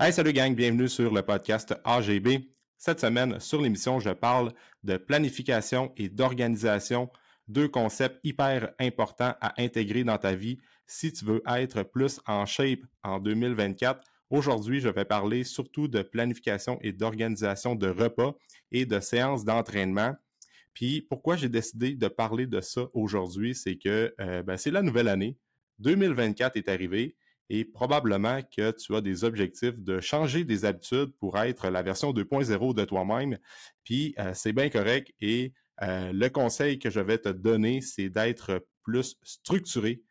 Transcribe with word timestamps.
Hey, 0.00 0.12
salut 0.12 0.32
gang, 0.32 0.54
bienvenue 0.54 0.88
sur 0.88 1.12
le 1.12 1.22
podcast 1.22 1.74
AGB. 1.82 2.44
Cette 2.76 3.00
semaine, 3.00 3.40
sur 3.40 3.60
l'émission, 3.60 3.98
je 3.98 4.10
parle 4.10 4.52
de 4.84 4.96
planification 4.96 5.92
et 5.96 6.08
d'organisation, 6.08 7.10
deux 7.48 7.66
concepts 7.66 8.20
hyper 8.22 8.72
importants 8.78 9.34
à 9.40 9.60
intégrer 9.60 10.04
dans 10.04 10.16
ta 10.16 10.36
vie 10.36 10.60
si 10.86 11.12
tu 11.12 11.24
veux 11.24 11.42
être 11.48 11.82
plus 11.82 12.20
en 12.28 12.46
shape 12.46 12.78
en 13.02 13.18
2024. 13.18 14.00
Aujourd'hui, 14.30 14.78
je 14.78 14.88
vais 14.88 15.04
parler 15.04 15.42
surtout 15.42 15.88
de 15.88 16.02
planification 16.02 16.78
et 16.80 16.92
d'organisation 16.92 17.74
de 17.74 17.88
repas 17.88 18.36
et 18.70 18.86
de 18.86 19.00
séances 19.00 19.44
d'entraînement. 19.44 20.14
Puis 20.74 21.02
pourquoi 21.02 21.34
j'ai 21.34 21.48
décidé 21.48 21.96
de 21.96 22.06
parler 22.06 22.46
de 22.46 22.60
ça 22.60 22.82
aujourd'hui, 22.94 23.52
c'est 23.52 23.76
que 23.76 24.14
euh, 24.20 24.44
ben, 24.44 24.56
c'est 24.56 24.70
la 24.70 24.82
nouvelle 24.82 25.08
année. 25.08 25.36
2024 25.80 26.56
est 26.56 26.68
arrivé 26.68 27.16
et 27.50 27.64
probablement 27.64 28.40
que 28.42 28.70
tu 28.72 28.94
as 28.94 29.00
des 29.00 29.24
objectifs 29.24 29.78
de 29.78 30.00
changer 30.00 30.44
des 30.44 30.64
habitudes 30.64 31.12
pour 31.18 31.38
être 31.38 31.68
la 31.68 31.82
version 31.82 32.12
2.0 32.12 32.74
de 32.74 32.84
toi-même. 32.84 33.38
Puis 33.84 34.14
euh, 34.18 34.32
c'est 34.34 34.52
bien 34.52 34.68
correct 34.68 35.12
et 35.20 35.52
euh, 35.82 36.12
le 36.12 36.28
conseil 36.28 36.78
que 36.78 36.90
je 36.90 37.00
vais 37.00 37.18
te 37.18 37.28
donner, 37.28 37.80
c'est 37.80 38.10
d'être 38.10 38.66
plus 38.82 39.16
structuré, 39.22 40.02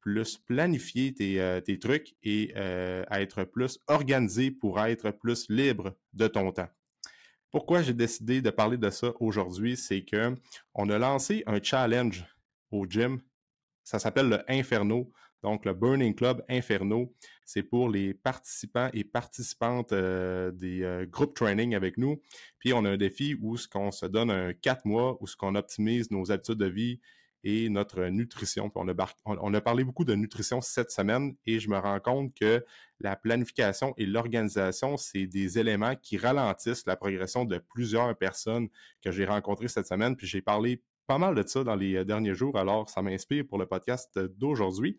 plus 0.00 0.38
planifier 0.38 1.14
tes, 1.14 1.40
euh, 1.40 1.60
trucs 1.80 2.14
et 2.22 2.52
être 2.54 3.44
plus 3.44 3.78
organisé 3.88 4.50
pour 4.50 4.80
être 4.80 5.10
plus 5.10 5.46
libre 5.48 5.96
de 6.12 6.28
ton 6.28 6.52
temps. 6.52 6.68
Pourquoi 7.50 7.82
j'ai 7.82 7.94
décidé 7.94 8.42
de 8.42 8.50
parler 8.50 8.76
de 8.76 8.90
ça 8.90 9.12
aujourd'hui, 9.18 9.76
c'est 9.76 10.04
que 10.04 10.34
on 10.74 10.90
a 10.90 10.98
lancé 10.98 11.42
un 11.46 11.62
challenge 11.62 12.24
au 12.70 12.86
gym. 12.86 13.20
Ça 13.82 13.98
s'appelle 13.98 14.28
le 14.28 14.50
Inferno. 14.50 15.10
Donc, 15.46 15.64
le 15.64 15.74
Burning 15.74 16.12
Club 16.12 16.44
Inferno, 16.48 17.14
c'est 17.44 17.62
pour 17.62 17.88
les 17.88 18.14
participants 18.14 18.90
et 18.92 19.04
participantes 19.04 19.92
euh, 19.92 20.50
des 20.50 20.82
euh, 20.82 21.06
groupes 21.06 21.36
training 21.36 21.76
avec 21.76 21.98
nous. 21.98 22.20
Puis, 22.58 22.72
on 22.72 22.84
a 22.84 22.90
un 22.90 22.96
défi 22.96 23.36
où 23.40 23.56
ce 23.56 23.68
qu'on 23.68 23.92
se 23.92 24.06
donne 24.06 24.32
un 24.32 24.52
quatre 24.54 24.84
mois, 24.84 25.16
où 25.20 25.28
ce 25.28 25.36
qu'on 25.36 25.54
optimise 25.54 26.10
nos 26.10 26.32
habitudes 26.32 26.58
de 26.58 26.66
vie 26.66 26.98
et 27.44 27.68
notre 27.68 28.06
nutrition. 28.06 28.72
on, 28.74 29.54
a 29.54 29.60
parlé 29.60 29.84
beaucoup 29.84 30.04
de 30.04 30.16
nutrition 30.16 30.60
cette 30.60 30.90
semaine 30.90 31.36
et 31.46 31.60
je 31.60 31.70
me 31.70 31.78
rends 31.78 32.00
compte 32.00 32.34
que 32.34 32.66
la 32.98 33.14
planification 33.14 33.94
et 33.98 34.04
l'organisation, 34.04 34.96
c'est 34.96 35.28
des 35.28 35.60
éléments 35.60 35.94
qui 35.94 36.18
ralentissent 36.18 36.86
la 36.86 36.96
progression 36.96 37.44
de 37.44 37.58
plusieurs 37.58 38.18
personnes 38.18 38.68
que 39.00 39.12
j'ai 39.12 39.26
rencontrées 39.26 39.68
cette 39.68 39.86
semaine. 39.86 40.16
Puis 40.16 40.26
j'ai 40.26 40.42
parlé 40.42 40.82
pas 41.06 41.18
mal 41.18 41.34
de 41.34 41.46
ça 41.46 41.64
dans 41.64 41.76
les 41.76 41.96
euh, 41.96 42.04
derniers 42.04 42.34
jours, 42.34 42.58
alors 42.58 42.88
ça 42.90 43.02
m'inspire 43.02 43.44
pour 43.48 43.58
le 43.58 43.66
podcast 43.66 44.18
d'aujourd'hui. 44.18 44.98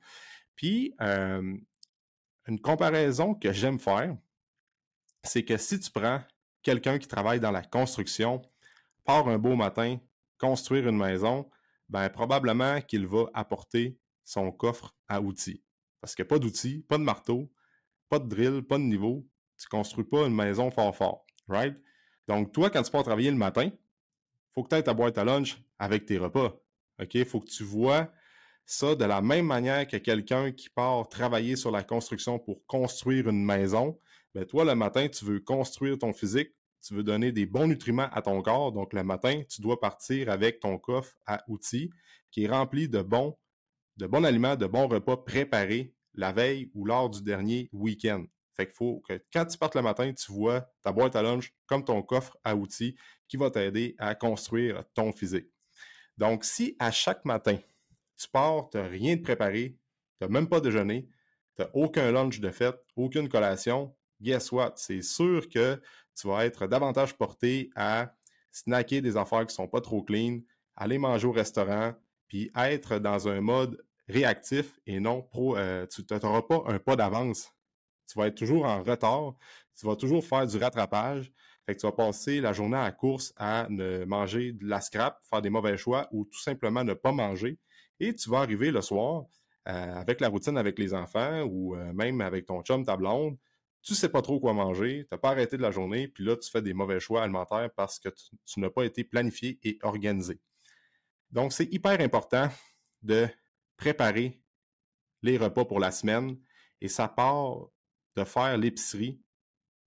Puis, 0.57 0.93
une 0.99 2.59
comparaison 2.61 3.33
que 3.33 3.53
j'aime 3.53 3.79
faire, 3.79 4.17
c'est 5.23 5.45
que 5.45 5.55
si 5.55 5.79
tu 5.79 5.89
prends 5.89 6.21
quelqu'un 6.61 6.99
qui 6.99 7.07
travaille 7.07 7.39
dans 7.39 7.51
la 7.51 7.61
construction, 7.61 8.41
part 9.05 9.29
un 9.29 9.37
beau 9.37 9.55
matin, 9.55 9.97
construire 10.37 10.89
une 10.89 10.97
maison, 10.97 11.49
ben 11.87 12.09
probablement 12.09 12.81
qu'il 12.81 13.07
va 13.07 13.27
apporter 13.33 13.97
son 14.25 14.51
coffre 14.51 14.93
à 15.07 15.21
outils. 15.21 15.63
Parce 16.01 16.19
a 16.19 16.25
pas 16.25 16.39
d'outils, 16.39 16.79
pas 16.81 16.97
de 16.97 17.03
marteau, 17.03 17.49
pas 18.09 18.19
de 18.19 18.27
drill, 18.27 18.61
pas 18.61 18.77
de 18.77 18.83
niveau, 18.83 19.25
tu 19.57 19.67
construis 19.67 20.03
pas 20.03 20.25
une 20.27 20.35
maison 20.35 20.69
fort 20.69 20.95
fort, 20.95 21.25
right? 21.47 21.75
Donc, 22.27 22.51
toi, 22.51 22.69
quand 22.69 22.83
tu 22.83 22.91
pars 22.91 23.03
travailler 23.03 23.31
le 23.31 23.37
matin, 23.37 23.69
faut 24.53 24.63
que 24.63 24.69
tu 24.69 24.75
aies 24.75 24.83
ta 24.83 24.93
boîte 24.93 25.17
à 25.17 25.23
lunch 25.23 25.57
avec 25.79 26.05
tes 26.05 26.17
repas. 26.17 26.59
OK? 27.01 27.23
Faut 27.25 27.39
que 27.39 27.49
tu 27.49 27.63
vois 27.63 28.11
ça 28.67 28.95
de 28.95 29.05
la 29.05 29.21
même 29.21 29.45
manière 29.45 29.87
que 29.87 29.95
quelqu'un 29.95 30.51
qui 30.51 30.69
part 30.69 31.07
travailler 31.07 31.55
sur 31.55 31.71
la 31.71 31.83
construction 31.83 32.37
pour 32.37 32.65
construire 32.67 33.29
une 33.29 33.43
maison. 33.43 33.97
Ben, 34.35 34.45
toi, 34.45 34.65
le 34.65 34.75
matin, 34.75 35.07
tu 35.07 35.23
veux 35.23 35.39
construire 35.39 35.97
ton 35.97 36.11
physique, 36.11 36.51
tu 36.85 36.93
veux 36.93 37.01
donner 37.01 37.31
des 37.31 37.45
bons 37.45 37.65
nutriments 37.65 38.09
à 38.11 38.21
ton 38.21 38.41
corps. 38.41 38.73
Donc, 38.73 38.91
le 38.91 39.03
matin, 39.03 39.41
tu 39.49 39.61
dois 39.61 39.79
partir 39.79 40.29
avec 40.29 40.59
ton 40.59 40.77
coffre 40.77 41.17
à 41.25 41.43
outils 41.47 41.89
qui 42.29 42.43
est 42.43 42.49
rempli 42.49 42.89
de 42.89 43.01
bons, 43.01 43.37
de 43.95 44.05
bons 44.05 44.25
aliments, 44.25 44.57
de 44.57 44.67
bons 44.67 44.87
repas 44.87 45.15
préparés 45.15 45.93
la 46.13 46.33
veille 46.33 46.69
ou 46.75 46.85
lors 46.85 47.09
du 47.09 47.23
dernier 47.23 47.69
week-end. 47.71 48.25
Fait 48.53 48.65
qu'il 48.65 48.75
faut 48.75 49.01
que 49.07 49.23
quand 49.31 49.45
tu 49.45 49.57
partes 49.57 49.75
le 49.75 49.81
matin, 49.81 50.11
tu 50.11 50.31
vois 50.31 50.69
ta 50.81 50.91
boîte 50.91 51.15
à 51.15 51.21
lunch 51.21 51.53
comme 51.67 51.85
ton 51.85 52.01
coffre 52.01 52.35
à 52.43 52.55
outils 52.55 52.97
qui 53.29 53.37
va 53.37 53.49
t'aider 53.49 53.95
à 53.97 54.13
construire 54.13 54.83
ton 54.93 55.13
physique. 55.13 55.47
Donc, 56.17 56.43
si 56.43 56.75
à 56.79 56.91
chaque 56.91 57.23
matin, 57.23 57.57
tu 58.17 58.27
pars, 58.29 58.69
tu 58.69 58.77
n'as 58.77 58.87
rien 58.87 59.15
de 59.15 59.21
préparé, 59.21 59.77
tu 60.19 60.25
n'as 60.25 60.27
même 60.27 60.47
pas 60.47 60.59
déjeuné, 60.59 61.07
tu 61.55 61.61
n'as 61.61 61.69
aucun 61.73 62.11
lunch 62.11 62.39
de 62.39 62.51
fête, 62.51 62.79
aucune 62.95 63.29
collation, 63.29 63.95
guess 64.21 64.51
what? 64.51 64.73
C'est 64.75 65.01
sûr 65.01 65.47
que 65.49 65.81
tu 66.15 66.27
vas 66.27 66.45
être 66.45 66.67
davantage 66.67 67.15
porté 67.15 67.69
à 67.75 68.13
snacker 68.51 69.01
des 69.01 69.17
affaires 69.17 69.45
qui 69.45 69.53
sont 69.53 69.67
pas 69.67 69.81
trop 69.81 70.03
clean, 70.03 70.39
aller 70.75 70.97
manger 70.97 71.27
au 71.27 71.31
restaurant, 71.31 71.93
puis 72.27 72.51
être 72.55 72.99
dans 72.99 73.27
un 73.27 73.41
mode 73.41 73.83
réactif 74.09 74.79
et 74.85 74.99
non 74.99 75.21
pro. 75.21 75.57
Euh, 75.57 75.85
tu 75.87 76.03
n'auras 76.11 76.41
pas 76.41 76.63
un 76.67 76.79
pas 76.79 76.95
d'avance 76.95 77.51
tu 78.07 78.17
vas 78.17 78.27
être 78.27 78.35
toujours 78.35 78.65
en 78.65 78.81
retard, 78.81 79.35
tu 79.77 79.85
vas 79.85 79.95
toujours 79.95 80.23
faire 80.23 80.47
du 80.47 80.57
rattrapage. 80.57 81.31
Fait 81.65 81.75
que 81.75 81.81
tu 81.81 81.85
vas 81.85 81.91
passer 81.91 82.39
la 82.39 82.53
journée 82.53 82.77
à 82.77 82.83
la 82.83 82.91
course 82.93 83.33
à 83.35 83.67
ne 83.69 84.05
manger 84.05 84.53
de 84.53 84.65
la 84.65 84.79
scrap, 84.79 85.21
faire 85.29 85.41
des 85.41 85.49
mauvais 85.49 85.77
choix 85.77 86.07
ou 86.11 86.23
tout 86.23 86.39
simplement 86.39 86.85
ne 86.85 86.93
pas 86.93 87.11
manger. 87.11 87.59
Et 87.99 88.13
tu 88.13 88.29
vas 88.29 88.39
arriver 88.39 88.71
le 88.71 88.81
soir 88.81 89.25
euh, 89.67 89.95
avec 89.95 90.21
la 90.21 90.29
routine 90.29 90.57
avec 90.57 90.79
les 90.79 90.93
enfants 90.93 91.41
ou 91.43 91.75
euh, 91.75 91.91
même 91.93 92.21
avec 92.21 92.45
ton 92.45 92.61
chum, 92.61 92.85
ta 92.85 92.95
blonde. 92.95 93.37
Tu 93.81 93.95
sais 93.95 94.09
pas 94.09 94.21
trop 94.21 94.39
quoi 94.39 94.53
manger, 94.53 95.03
tu 95.03 95.07
n'as 95.11 95.17
pas 95.17 95.29
arrêté 95.29 95.57
de 95.57 95.61
la 95.61 95.71
journée, 95.71 96.07
puis 96.07 96.23
là, 96.23 96.35
tu 96.35 96.49
fais 96.49 96.61
des 96.61 96.73
mauvais 96.73 96.99
choix 96.99 97.23
alimentaires 97.23 97.69
parce 97.75 97.99
que 97.99 98.09
tu 98.45 98.59
n'as 98.59 98.69
pas 98.69 98.83
été 98.83 99.03
planifié 99.03 99.59
et 99.63 99.77
organisé. 99.81 100.39
Donc, 101.31 101.53
c'est 101.53 101.71
hyper 101.73 101.99
important 102.01 102.49
de 103.01 103.27
préparer 103.77 104.41
les 105.21 105.37
repas 105.37 105.65
pour 105.65 105.79
la 105.79 105.91
semaine 105.91 106.37
et 106.81 106.87
ça 106.87 107.07
part 107.07 107.67
de 108.15 108.23
faire 108.23 108.57
l'épicerie 108.57 109.21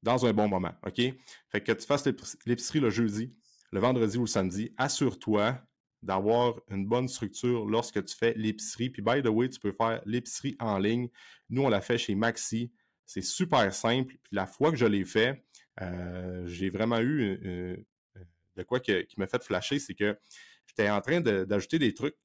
dans 0.02 0.24
un 0.24 0.32
bon 0.32 0.48
moment, 0.48 0.72
OK? 0.86 1.00
Fait 1.48 1.60
que 1.62 1.72
tu 1.72 1.86
fasses 1.86 2.06
l'épicerie 2.46 2.80
le 2.80 2.90
jeudi, 2.90 3.34
le 3.72 3.80
vendredi 3.80 4.16
ou 4.18 4.22
le 4.22 4.26
samedi, 4.26 4.72
assure-toi 4.76 5.60
d'avoir 6.02 6.60
une 6.70 6.86
bonne 6.86 7.08
structure 7.08 7.66
lorsque 7.66 8.04
tu 8.04 8.16
fais 8.16 8.32
l'épicerie. 8.36 8.90
Puis, 8.90 9.02
by 9.02 9.22
the 9.22 9.28
way, 9.28 9.48
tu 9.48 9.60
peux 9.60 9.72
faire 9.72 10.00
l'épicerie 10.06 10.56
en 10.58 10.78
ligne. 10.78 11.08
Nous, 11.48 11.62
on 11.62 11.68
l'a 11.68 11.80
fait 11.80 11.98
chez 11.98 12.14
Maxi. 12.14 12.72
C'est 13.06 13.22
super 13.22 13.72
simple. 13.72 14.14
Puis, 14.14 14.20
la 14.32 14.46
fois 14.46 14.70
que 14.70 14.76
je 14.76 14.86
l'ai 14.86 15.04
fait, 15.04 15.44
euh, 15.82 16.46
j'ai 16.46 16.70
vraiment 16.70 17.00
eu 17.00 17.22
euh, 17.22 17.76
euh, 18.16 18.24
de 18.56 18.62
quoi 18.62 18.80
qui 18.80 19.06
m'a 19.18 19.26
fait 19.26 19.42
flasher, 19.42 19.78
c'est 19.78 19.94
que 19.94 20.18
j'étais 20.66 20.88
en 20.88 21.00
train 21.00 21.20
d'ajouter 21.20 21.78
des 21.78 21.92
trucs 21.92 22.16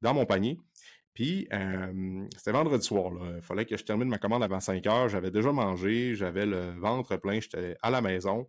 dans 0.00 0.14
mon 0.14 0.26
panier. 0.26 0.58
Puis, 1.14 1.48
c'était 2.36 2.52
vendredi 2.52 2.86
soir. 2.86 3.12
Il 3.34 3.42
fallait 3.42 3.64
que 3.64 3.76
je 3.76 3.82
termine 3.82 4.08
ma 4.08 4.18
commande 4.18 4.44
avant 4.44 4.60
5 4.60 4.86
heures. 4.86 5.08
J'avais 5.08 5.32
déjà 5.32 5.50
mangé, 5.50 6.14
j'avais 6.14 6.46
le 6.46 6.70
ventre 6.78 7.16
plein, 7.16 7.40
j'étais 7.40 7.76
à 7.82 7.90
la 7.90 8.00
maison. 8.00 8.48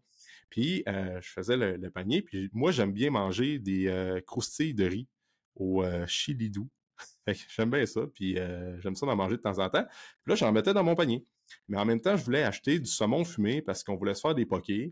Puis, 0.50 0.84
euh, 0.88 1.20
je 1.22 1.30
faisais 1.30 1.58
le, 1.58 1.90
panier. 1.92 2.22
Puis, 2.22 2.50
moi, 2.54 2.72
j'aime 2.72 2.92
bien 2.92 3.12
manger 3.12 3.60
des 3.60 3.88
euh, 3.88 4.20
croustilles 4.22 4.74
de 4.74 4.86
riz 4.86 5.08
au 5.56 5.84
chili 6.08 6.50
doux. 6.50 6.70
j'aime 7.56 7.70
bien 7.70 7.86
ça. 7.86 8.02
Puis, 8.14 8.36
j'aime 8.80 8.96
ça 8.96 9.06
d'en 9.06 9.16
manger 9.16 9.38
de 9.38 9.42
temps 9.42 9.60
en 9.60 9.70
temps. 9.70 9.86
Puis 9.86 10.30
là, 10.30 10.36
j'en 10.36 10.52
mettais 10.52 10.74
dans 10.74 10.84
mon 10.84 10.96
panier. 10.96 11.26
Mais 11.68 11.78
en 11.78 11.86
même 11.86 12.00
temps, 12.00 12.16
je 12.16 12.24
voulais 12.24 12.44
acheter 12.44 12.80
du 12.80 12.90
saumon 12.90 13.26
fumé 13.26 13.62
parce 13.62 13.84
qu'on 13.84 13.96
voulait 13.96 14.14
se 14.14 14.22
faire 14.22 14.36
des 14.36 14.46
poquets. 14.46 14.90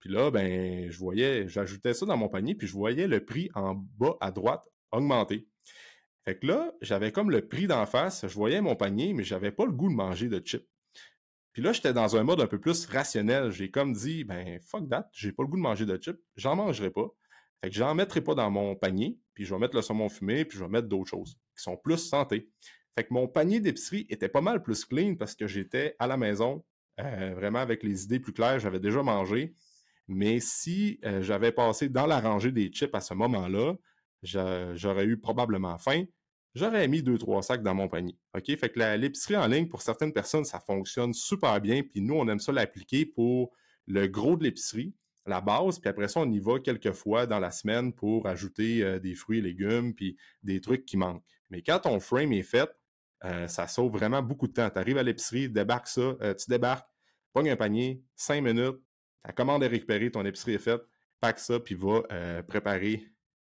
Puis 0.00 0.10
là, 0.10 0.30
ben, 0.30 0.90
je 0.90 0.98
voyais, 0.98 1.46
j'ajoutais 1.48 1.94
ça 1.94 2.06
dans 2.06 2.16
mon 2.16 2.28
panier, 2.28 2.54
puis 2.54 2.66
je 2.66 2.72
voyais 2.72 3.06
le 3.06 3.24
prix 3.24 3.50
en 3.54 3.74
bas 3.74 4.16
à 4.20 4.30
droite 4.30 4.64
augmenter. 4.92 5.46
Fait 6.24 6.38
que 6.38 6.46
là, 6.46 6.72
j'avais 6.80 7.12
comme 7.12 7.30
le 7.30 7.46
prix 7.46 7.66
d'en 7.66 7.86
face, 7.86 8.26
je 8.26 8.34
voyais 8.34 8.60
mon 8.60 8.76
panier, 8.76 9.12
mais 9.14 9.24
j'avais 9.24 9.52
pas 9.52 9.66
le 9.66 9.72
goût 9.72 9.88
de 9.88 9.94
manger 9.94 10.28
de 10.28 10.40
chips. 10.44 10.66
Puis 11.52 11.62
là, 11.62 11.72
j'étais 11.72 11.92
dans 11.92 12.16
un 12.16 12.22
mode 12.22 12.40
un 12.40 12.46
peu 12.46 12.60
plus 12.60 12.86
rationnel. 12.86 13.50
J'ai 13.50 13.70
comme 13.70 13.92
dit, 13.92 14.24
ben 14.24 14.60
fuck 14.60 14.88
that, 14.88 15.08
j'ai 15.12 15.32
pas 15.32 15.42
le 15.42 15.48
goût 15.48 15.56
de 15.56 15.62
manger 15.62 15.86
de 15.86 15.96
chips, 15.96 16.20
j'en 16.36 16.56
mangerai 16.56 16.90
pas. 16.90 17.08
Fait 17.62 17.70
que 17.70 17.76
j'en 17.76 17.94
mettrai 17.94 18.20
pas 18.20 18.34
dans 18.34 18.50
mon 18.50 18.74
panier, 18.74 19.18
puis 19.34 19.44
je 19.44 19.52
vais 19.52 19.60
mettre 19.60 19.76
le 19.76 19.82
saumon 19.82 20.08
fumé, 20.08 20.44
puis 20.44 20.58
je 20.58 20.64
vais 20.64 20.70
mettre 20.70 20.88
d'autres 20.88 21.10
choses 21.10 21.34
qui 21.56 21.62
sont 21.62 21.76
plus 21.76 21.98
santé. 21.98 22.48
Fait 22.96 23.04
que 23.04 23.12
mon 23.12 23.28
panier 23.28 23.60
d'épicerie 23.60 24.06
était 24.08 24.28
pas 24.28 24.40
mal 24.40 24.62
plus 24.62 24.84
clean 24.84 25.14
parce 25.16 25.34
que 25.34 25.46
j'étais 25.46 25.94
à 25.98 26.06
la 26.06 26.16
maison, 26.16 26.64
euh, 27.00 27.34
vraiment 27.34 27.58
avec 27.58 27.82
les 27.82 28.04
idées 28.04 28.20
plus 28.20 28.32
claires, 28.32 28.58
j'avais 28.58 28.80
déjà 28.80 29.02
mangé. 29.02 29.54
Mais 30.08 30.40
si 30.40 30.98
euh, 31.04 31.22
j'avais 31.22 31.52
passé 31.52 31.88
dans 31.88 32.06
la 32.06 32.20
rangée 32.20 32.50
des 32.50 32.68
chips 32.68 32.94
à 32.94 33.00
ce 33.00 33.14
moment-là, 33.14 33.74
j'aurais 34.22 35.04
eu 35.04 35.18
probablement 35.18 35.78
faim. 35.78 36.04
J'aurais 36.54 36.88
mis 36.88 37.02
deux, 37.02 37.16
trois 37.16 37.42
sacs 37.42 37.62
dans 37.62 37.74
mon 37.74 37.88
panier. 37.88 38.16
OK? 38.36 38.44
Fait 38.56 38.68
que 38.70 38.96
l'épicerie 38.96 39.36
en 39.36 39.46
ligne, 39.46 39.68
pour 39.68 39.82
certaines 39.82 40.12
personnes, 40.12 40.44
ça 40.44 40.58
fonctionne 40.58 41.14
super 41.14 41.60
bien. 41.60 41.82
Puis 41.82 42.00
nous, 42.00 42.14
on 42.14 42.26
aime 42.26 42.40
ça 42.40 42.50
l'appliquer 42.50 43.06
pour 43.06 43.52
le 43.86 44.08
gros 44.08 44.36
de 44.36 44.44
l'épicerie, 44.44 44.94
la 45.26 45.40
base. 45.40 45.78
Puis 45.78 45.88
après 45.88 46.08
ça, 46.08 46.20
on 46.20 46.30
y 46.30 46.40
va 46.40 46.58
quelques 46.58 46.92
fois 46.92 47.26
dans 47.26 47.38
la 47.38 47.52
semaine 47.52 47.92
pour 47.92 48.26
ajouter 48.26 48.82
euh, 48.82 48.98
des 48.98 49.14
fruits 49.14 49.40
légumes, 49.40 49.94
puis 49.94 50.16
des 50.42 50.60
trucs 50.60 50.84
qui 50.84 50.96
manquent. 50.96 51.24
Mais 51.50 51.62
quand 51.62 51.80
ton 51.80 52.00
frame 52.00 52.32
est 52.32 52.42
fait, 52.42 52.68
euh, 53.24 53.46
ça 53.46 53.68
sauve 53.68 53.92
vraiment 53.92 54.22
beaucoup 54.22 54.48
de 54.48 54.52
temps. 54.52 54.70
Tu 54.70 54.78
arrives 54.78 54.98
à 54.98 55.02
l'épicerie, 55.04 55.48
débarques 55.48 55.88
ça, 55.88 56.00
euh, 56.00 56.34
tu 56.34 56.50
débarques, 56.50 56.88
pogne 57.32 57.50
un 57.50 57.56
panier, 57.56 58.02
cinq 58.16 58.42
minutes, 58.42 58.80
ta 59.22 59.32
commande 59.32 59.62
est 59.62 59.68
récupérée, 59.68 60.10
ton 60.10 60.24
épicerie 60.24 60.54
est 60.54 60.58
faite, 60.58 60.80
pack 61.20 61.38
ça, 61.38 61.60
puis 61.60 61.74
va 61.74 62.02
préparer 62.48 63.04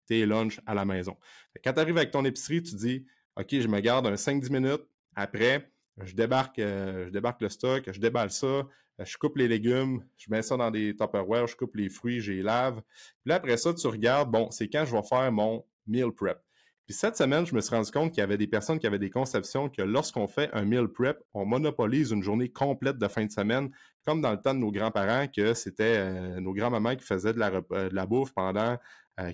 tes 0.06 0.26
lunchs 0.26 0.60
à 0.66 0.74
la 0.74 0.84
maison. 0.84 1.16
Quand 1.64 1.72
tu 1.72 1.80
arrives 1.80 1.96
avec 1.96 2.10
ton 2.10 2.24
épicerie, 2.24 2.62
tu 2.62 2.74
dis 2.74 3.06
OK, 3.36 3.48
je 3.50 3.68
me 3.68 3.80
garde 3.80 4.06
un 4.06 4.14
5-10 4.14 4.50
minutes. 4.50 4.86
Après, 5.14 5.70
je 6.02 6.14
débarque, 6.14 6.58
euh, 6.58 7.06
je 7.06 7.10
débarque 7.10 7.42
le 7.42 7.48
stock, 7.48 7.84
je 7.90 8.00
déballe 8.00 8.30
ça, 8.30 8.46
euh, 8.46 8.64
je 9.04 9.16
coupe 9.18 9.36
les 9.36 9.48
légumes, 9.48 10.04
je 10.16 10.30
mets 10.30 10.42
ça 10.42 10.56
dans 10.56 10.70
des 10.70 10.94
Tupperware, 10.96 11.46
je 11.46 11.56
coupe 11.56 11.76
les 11.76 11.88
fruits, 11.88 12.20
je 12.20 12.32
les 12.32 12.42
lave. 12.42 12.80
Puis 13.20 13.28
là, 13.30 13.36
après 13.36 13.56
ça, 13.56 13.72
tu 13.74 13.86
regardes, 13.86 14.30
bon, 14.30 14.50
c'est 14.50 14.68
quand 14.68 14.84
je 14.84 14.92
vais 14.92 15.02
faire 15.02 15.30
mon 15.32 15.64
meal 15.86 16.12
prep. 16.12 16.38
Puis 16.86 16.94
cette 16.94 17.16
semaine, 17.16 17.44
je 17.44 17.54
me 17.54 17.60
suis 17.60 17.74
rendu 17.74 17.90
compte 17.90 18.12
qu'il 18.12 18.20
y 18.20 18.22
avait 18.22 18.38
des 18.38 18.46
personnes 18.46 18.78
qui 18.78 18.86
avaient 18.86 19.00
des 19.00 19.10
conceptions 19.10 19.68
que 19.68 19.82
lorsqu'on 19.82 20.28
fait 20.28 20.48
un 20.52 20.64
meal 20.64 20.86
prep, 20.86 21.18
on 21.34 21.44
monopolise 21.44 22.12
une 22.12 22.22
journée 22.22 22.48
complète 22.48 22.96
de 22.96 23.08
fin 23.08 23.24
de 23.24 23.30
semaine, 23.30 23.70
comme 24.04 24.20
dans 24.20 24.30
le 24.30 24.40
temps 24.40 24.54
de 24.54 24.60
nos 24.60 24.70
grands-parents, 24.70 25.26
que 25.26 25.52
c'était 25.52 25.96
euh, 25.96 26.40
nos 26.40 26.54
grands-mamans 26.54 26.94
qui 26.94 27.04
faisaient 27.04 27.32
de 27.32 27.40
la, 27.40 27.50
de 27.50 27.92
la 27.94 28.06
bouffe 28.06 28.32
pendant 28.32 28.78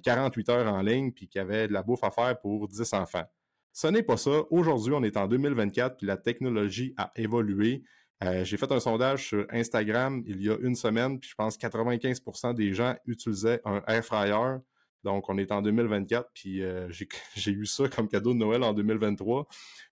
48 0.02 0.48
heures 0.48 0.72
en 0.72 0.80
ligne, 0.82 1.12
puis 1.12 1.28
qui 1.28 1.38
avaient 1.38 1.68
de 1.68 1.72
la 1.72 1.82
bouffe 1.82 2.04
à 2.04 2.10
faire 2.10 2.38
pour 2.40 2.68
10 2.68 2.92
enfants. 2.94 3.24
Ce 3.72 3.86
n'est 3.86 4.02
pas 4.02 4.16
ça. 4.16 4.42
Aujourd'hui, 4.50 4.92
on 4.92 5.02
est 5.02 5.16
en 5.16 5.26
2024, 5.26 5.96
puis 5.96 6.06
la 6.06 6.16
technologie 6.18 6.94
a 6.98 7.10
évolué. 7.16 7.82
Euh, 8.22 8.44
j'ai 8.44 8.56
fait 8.56 8.70
un 8.70 8.78
sondage 8.78 9.26
sur 9.28 9.46
Instagram 9.50 10.22
il 10.26 10.42
y 10.42 10.50
a 10.50 10.56
une 10.60 10.76
semaine, 10.76 11.18
puis 11.18 11.30
je 11.30 11.34
pense 11.34 11.56
que 11.56 11.66
95% 11.66 12.54
des 12.54 12.72
gens 12.74 12.94
utilisaient 13.06 13.60
un 13.64 13.82
air 13.88 14.04
fryer. 14.04 14.58
Donc, 15.04 15.28
on 15.28 15.38
est 15.38 15.50
en 15.50 15.62
2024, 15.62 16.30
puis 16.32 16.62
euh, 16.62 16.88
j'ai 17.34 17.50
eu 17.50 17.66
ça 17.66 17.88
comme 17.88 18.08
cadeau 18.08 18.34
de 18.34 18.38
Noël 18.38 18.62
en 18.62 18.74
2023. 18.74 19.48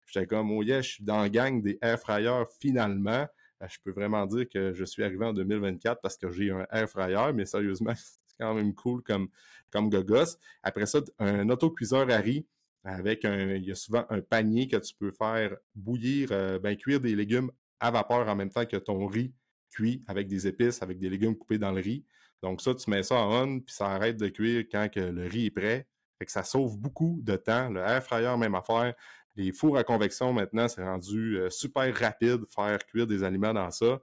J'étais 0.07 0.27
comme, 0.27 0.51
oh 0.53 0.63
yeah, 0.63 0.83
je 0.83 0.91
suis 0.91 1.05
dans 1.05 1.21
la 1.23 1.29
gang 1.29 1.63
des 1.63 1.79
air 1.83 1.99
fryers 1.99 2.45
finalement. 2.61 3.27
Euh, 3.63 3.67
je 3.69 3.79
peux 3.83 3.93
vraiment 3.93 4.27
dire 4.27 4.47
que 4.49 4.75
je 4.75 4.85
suis 4.85 5.03
arrivé 5.03 5.25
en 5.25 5.33
2024 5.33 6.01
parce 6.01 6.17
que 6.17 6.31
j'ai 6.31 6.51
un 6.51 6.67
air 6.71 6.89
fryer, 6.89 7.33
mais 7.35 7.47
sérieusement, 7.47 7.95
quand 8.41 8.55
même 8.55 8.75
cool 8.75 9.03
comme, 9.03 9.29
comme 9.71 9.91
gogos. 9.91 10.37
Après 10.63 10.87
ça, 10.87 11.01
un 11.19 11.49
autocuiseur 11.51 12.11
Harry 12.11 12.47
avec 12.85 13.25
un, 13.25 13.55
il 13.55 13.65
y 13.65 13.73
a 13.73 13.75
souvent 13.75 14.07
un 14.09 14.21
panier 14.21 14.67
que 14.67 14.77
tu 14.77 14.95
peux 14.95 15.13
faire 15.13 15.57
bouillir, 15.75 16.29
euh, 16.33 16.59
ben, 16.59 16.77
cuire 16.77 17.01
des 17.01 17.15
légumes 17.15 17.51
à 17.79 17.91
vapeur 17.91 18.27
en 18.29 18.37
même 18.37 18.51
temps 18.51 18.65
que 18.65 18.77
ton 18.77 19.07
riz 19.07 19.35
cuit 19.71 20.03
avec 20.07 20.27
des 20.29 20.47
épices, 20.47 20.83
avec 20.83 20.99
des 20.99 21.09
légumes 21.09 21.37
coupés 21.37 21.59
dans 21.59 21.73
le 21.73 21.81
riz. 21.81 22.05
Donc 22.43 22.61
ça, 22.61 22.75
tu 22.75 22.89
mets 22.91 23.03
ça 23.03 23.17
en 23.17 23.45
on, 23.45 23.61
puis 23.61 23.75
ça 23.75 23.87
arrête 23.89 24.17
de 24.17 24.29
cuire 24.29 24.65
quand 24.71 24.89
que 24.91 25.01
le 25.01 25.27
riz 25.27 25.47
est 25.47 25.51
prêt. 25.51 25.87
Fait 26.19 26.27
que 26.27 26.33
ça 26.33 26.43
sauve 26.43 26.79
beaucoup 26.79 27.21
de 27.23 27.37
temps. 27.37 27.71
Le 27.71 27.81
air 27.81 28.03
fryer, 28.03 28.37
même 28.37 28.55
affaire. 28.55 28.95
Les 29.37 29.53
fours 29.53 29.79
à 29.79 29.85
convection, 29.85 30.33
maintenant, 30.33 30.69
c'est 30.69 30.83
rendu 30.83 31.39
euh, 31.39 31.51
super 31.51 31.95
rapide 31.95 32.41
faire 32.55 32.79
cuire 32.87 33.07
des 33.07 33.23
aliments 33.23 33.55
dans 33.55 33.71
ça. 33.71 34.01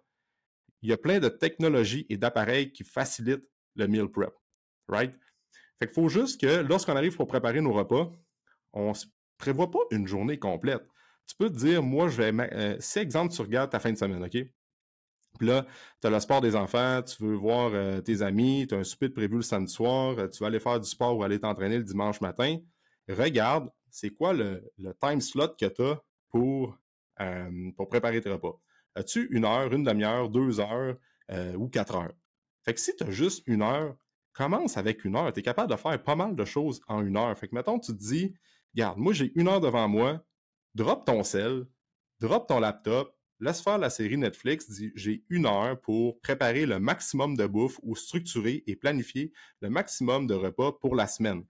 Il 0.81 0.89
y 0.89 0.93
a 0.93 0.97
plein 0.97 1.19
de 1.19 1.27
technologies 1.27 2.05
et 2.09 2.17
d'appareils 2.17 2.71
qui 2.71 2.83
facilitent 2.83 3.47
le 3.77 3.87
meal 3.87 4.07
prep. 4.07 4.33
Right? 4.87 5.13
Fait 5.79 5.85
qu'il 5.85 5.93
faut 5.93 6.09
juste 6.09 6.41
que 6.41 6.61
lorsqu'on 6.61 6.95
arrive 6.95 7.15
pour 7.15 7.27
préparer 7.27 7.61
nos 7.61 7.73
repas, 7.73 8.11
on 8.73 8.89
ne 8.89 8.93
se 8.93 9.05
prévoit 9.37 9.71
pas 9.71 9.79
une 9.91 10.07
journée 10.07 10.39
complète. 10.39 10.83
Tu 11.27 11.35
peux 11.35 11.49
te 11.49 11.57
dire, 11.57 11.83
moi, 11.83 12.07
je 12.09 12.21
vais. 12.21 12.33
Euh, 12.53 12.77
si, 12.79 12.99
exemple, 12.99 13.33
tu 13.33 13.41
regardes 13.41 13.69
ta 13.69 13.79
fin 13.79 13.91
de 13.91 13.97
semaine, 13.97 14.23
OK? 14.23 14.37
Puis 15.37 15.47
là, 15.47 15.65
tu 16.01 16.07
as 16.07 16.09
le 16.09 16.19
sport 16.19 16.41
des 16.41 16.55
enfants, 16.55 17.01
tu 17.03 17.21
veux 17.23 17.35
voir 17.35 17.71
euh, 17.73 18.01
tes 18.01 18.21
amis, 18.21 18.65
tu 18.67 18.75
as 18.75 18.79
un 18.79 18.83
souper 18.83 19.09
prévu 19.09 19.35
le 19.35 19.41
samedi 19.41 19.71
soir, 19.71 20.17
euh, 20.17 20.27
tu 20.27 20.39
vas 20.39 20.47
aller 20.47 20.59
faire 20.59 20.79
du 20.79 20.89
sport 20.89 21.15
ou 21.15 21.23
aller 21.23 21.39
t'entraîner 21.39 21.77
le 21.77 21.83
dimanche 21.83 22.21
matin. 22.21 22.57
Regarde, 23.09 23.69
c'est 23.91 24.09
quoi 24.09 24.33
le, 24.33 24.63
time 24.99 25.21
slot 25.21 25.49
que 25.59 25.65
tu 25.65 25.81
as 25.81 26.01
pour, 26.29 26.77
pour 27.75 27.87
préparer 27.87 28.19
tes 28.19 28.29
repas? 28.29 28.59
As-tu 28.95 29.27
une 29.31 29.45
heure, 29.45 29.71
une 29.71 29.83
demi-heure, 29.83 30.29
deux 30.29 30.59
heures 30.59 30.97
ou 31.55 31.69
quatre 31.69 31.95
heures? 31.95 32.13
Fait 32.67 32.73
que 32.73 32.81
si 32.81 32.93
tu 32.97 33.05
as 33.05 33.11
juste 33.11 33.43
une 33.47 33.61
heure, 33.61 33.95
commence 34.33 34.75
avec 34.75 35.05
une 35.05 35.15
heure. 35.15 35.31
Tu 35.31 35.39
es 35.39 35.43
capable 35.43 35.71
de 35.71 35.77
faire 35.77 36.03
pas 36.03 36.17
mal 36.17 36.35
de 36.35 36.43
choses 36.43 36.81
en 36.89 37.01
une 37.01 37.15
heure. 37.15 37.35
Fait 37.37 37.47
que 37.47 37.55
mettons, 37.55 37.79
tu 37.79 37.93
te 37.93 37.97
dis, 37.97 38.33
Regarde, 38.75 38.97
moi 38.97 39.13
j'ai 39.13 39.31
une 39.35 39.47
heure 39.47 39.61
devant 39.61 39.87
moi, 39.87 40.21
drop 40.75 41.05
ton 41.05 41.23
sel, 41.23 41.65
drop 42.19 42.45
ton 42.45 42.59
laptop, 42.59 43.17
laisse 43.39 43.61
faire 43.61 43.77
la 43.77 43.89
série 43.89 44.17
Netflix, 44.17 44.69
dis 44.69 44.91
j'ai 44.95 45.23
une 45.29 45.45
heure 45.45 45.79
pour 45.79 46.19
préparer 46.19 46.65
le 46.65 46.77
maximum 46.77 47.37
de 47.37 47.47
bouffe 47.47 47.79
ou 47.83 47.95
structurer 47.95 48.65
et 48.67 48.75
planifier 48.75 49.31
le 49.61 49.69
maximum 49.69 50.27
de 50.27 50.33
repas 50.33 50.73
pour 50.73 50.93
la 50.93 51.07
semaine. 51.07 51.45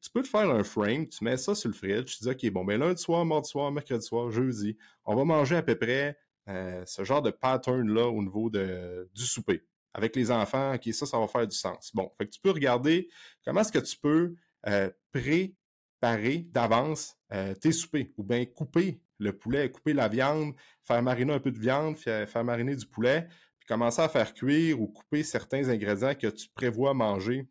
tu 0.00 0.08
peux 0.08 0.22
te 0.22 0.28
faire 0.28 0.48
un 0.48 0.62
frame, 0.62 1.08
tu 1.08 1.24
mets 1.24 1.36
ça 1.36 1.56
sur 1.56 1.68
le 1.68 1.74
fridge, 1.74 2.16
tu 2.16 2.22
dis 2.22 2.30
OK, 2.30 2.52
bon, 2.52 2.64
ben 2.64 2.78
lundi 2.78 3.02
soir, 3.02 3.26
mardi 3.26 3.50
soir, 3.50 3.72
mercredi 3.72 4.06
soir, 4.06 4.30
jeudi, 4.30 4.78
on 5.04 5.16
va 5.16 5.24
manger 5.24 5.56
à 5.56 5.62
peu 5.62 5.74
près 5.74 6.16
euh, 6.48 6.84
ce 6.86 7.02
genre 7.02 7.22
de 7.22 7.32
pattern-là 7.32 8.06
au 8.06 8.22
niveau 8.22 8.48
du 8.50 9.26
souper. 9.26 9.64
Avec 9.92 10.14
les 10.16 10.30
enfants, 10.30 10.74
OK, 10.74 10.92
ça, 10.92 11.06
ça 11.06 11.18
va 11.18 11.26
faire 11.26 11.46
du 11.46 11.56
sens. 11.56 11.90
Bon, 11.94 12.10
fait 12.16 12.26
que 12.26 12.30
tu 12.30 12.40
peux 12.40 12.50
regarder 12.50 13.08
comment 13.44 13.60
est-ce 13.60 13.72
que 13.72 13.78
tu 13.78 13.96
peux 13.96 14.34
euh, 14.66 14.90
pré 15.12 15.54
parer 16.00 16.46
d'avance 16.50 17.16
euh, 17.32 17.54
tes 17.54 17.72
soupers 17.72 18.08
ou 18.16 18.24
bien 18.24 18.44
couper 18.46 19.00
le 19.18 19.36
poulet, 19.36 19.70
couper 19.70 19.92
la 19.92 20.08
viande, 20.08 20.54
faire 20.82 21.02
mariner 21.02 21.34
un 21.34 21.40
peu 21.40 21.50
de 21.50 21.58
viande, 21.58 21.98
faire 21.98 22.44
mariner 22.44 22.74
du 22.74 22.86
poulet, 22.86 23.28
puis 23.58 23.66
commencer 23.68 24.00
à 24.00 24.08
faire 24.08 24.32
cuire 24.32 24.80
ou 24.80 24.88
couper 24.88 25.22
certains 25.22 25.68
ingrédients 25.68 26.14
que 26.14 26.28
tu 26.28 26.48
prévois 26.48 26.94
manger 26.94 27.46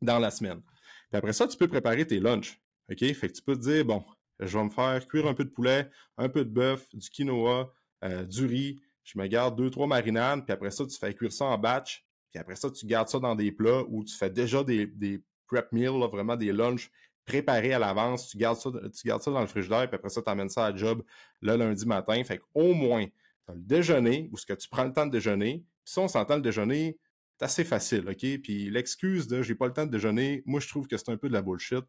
dans 0.00 0.20
la 0.20 0.30
semaine. 0.30 0.62
Puis 1.10 1.18
après 1.18 1.32
ça, 1.32 1.48
tu 1.48 1.56
peux 1.56 1.66
préparer 1.68 2.06
tes 2.06 2.20
lunchs. 2.20 2.60
OK? 2.90 2.98
Fait 2.98 3.28
que 3.28 3.32
tu 3.32 3.42
peux 3.42 3.56
te 3.56 3.62
dire, 3.62 3.84
bon, 3.84 4.04
je 4.38 4.56
vais 4.56 4.64
me 4.64 4.70
faire 4.70 5.04
cuire 5.06 5.26
un 5.26 5.34
peu 5.34 5.44
de 5.44 5.50
poulet, 5.50 5.90
un 6.16 6.28
peu 6.28 6.44
de 6.44 6.50
bœuf, 6.50 6.88
du 6.94 7.10
quinoa, 7.10 7.72
euh, 8.04 8.24
du 8.24 8.46
riz. 8.46 8.80
Je 9.08 9.18
me 9.18 9.26
garde 9.26 9.56
deux, 9.56 9.70
trois 9.70 9.86
marinades, 9.86 10.44
puis 10.44 10.52
après 10.52 10.70
ça, 10.70 10.84
tu 10.84 10.98
fais 10.98 11.14
cuire 11.14 11.32
ça 11.32 11.46
en 11.46 11.56
batch. 11.56 12.04
Puis 12.30 12.38
après 12.38 12.56
ça, 12.56 12.70
tu 12.70 12.84
gardes 12.84 13.08
ça 13.08 13.18
dans 13.18 13.34
des 13.34 13.50
plats 13.50 13.82
où 13.88 14.04
tu 14.04 14.14
fais 14.14 14.28
déjà 14.28 14.62
des, 14.62 15.22
prep 15.46 15.72
meals, 15.72 16.06
vraiment 16.10 16.36
des 16.36 16.52
lunchs 16.52 16.90
préparé 17.24 17.72
à 17.72 17.78
l'avance, 17.78 18.28
tu 18.28 18.36
gardes 18.36 18.58
ça, 18.58 18.70
ça 18.92 19.30
dans 19.30 19.40
le 19.40 19.46
frigidaire, 19.46 19.86
puis 19.88 19.96
après 19.96 20.10
ça, 20.10 20.20
tu 20.20 20.30
amènes 20.30 20.48
ça 20.50 20.66
à 20.66 20.76
job 20.76 21.02
le 21.40 21.56
lundi 21.56 21.86
matin. 21.86 22.22
Fait 22.24 22.38
qu'au 22.38 22.74
moins, 22.74 23.06
tu 23.06 23.50
as 23.50 23.54
le 23.54 23.60
déjeuner, 23.60 24.28
ou 24.30 24.36
ce 24.36 24.44
que 24.44 24.52
tu 24.52 24.68
prends 24.68 24.84
le 24.84 24.92
temps 24.92 25.06
de 25.06 25.10
déjeuner. 25.10 25.64
Puis 25.84 25.92
si 25.92 25.98
on 25.98 26.08
s'entend 26.08 26.36
le 26.36 26.42
déjeuner, 26.42 26.98
c'est 27.38 27.44
assez 27.44 27.64
facile, 27.64 28.08
OK? 28.08 28.40
Puis 28.42 28.70
l'excuse 28.70 29.26
de 29.26 29.42
j'ai 29.42 29.54
pas 29.54 29.66
le 29.66 29.72
temps 29.72 29.86
de 29.86 29.90
déjeuner, 29.90 30.42
moi 30.44 30.60
je 30.60 30.68
trouve 30.68 30.86
que 30.86 30.96
c'est 30.98 31.10
un 31.10 31.16
peu 31.16 31.28
de 31.28 31.34
la 31.34 31.40
bullshit. 31.40 31.84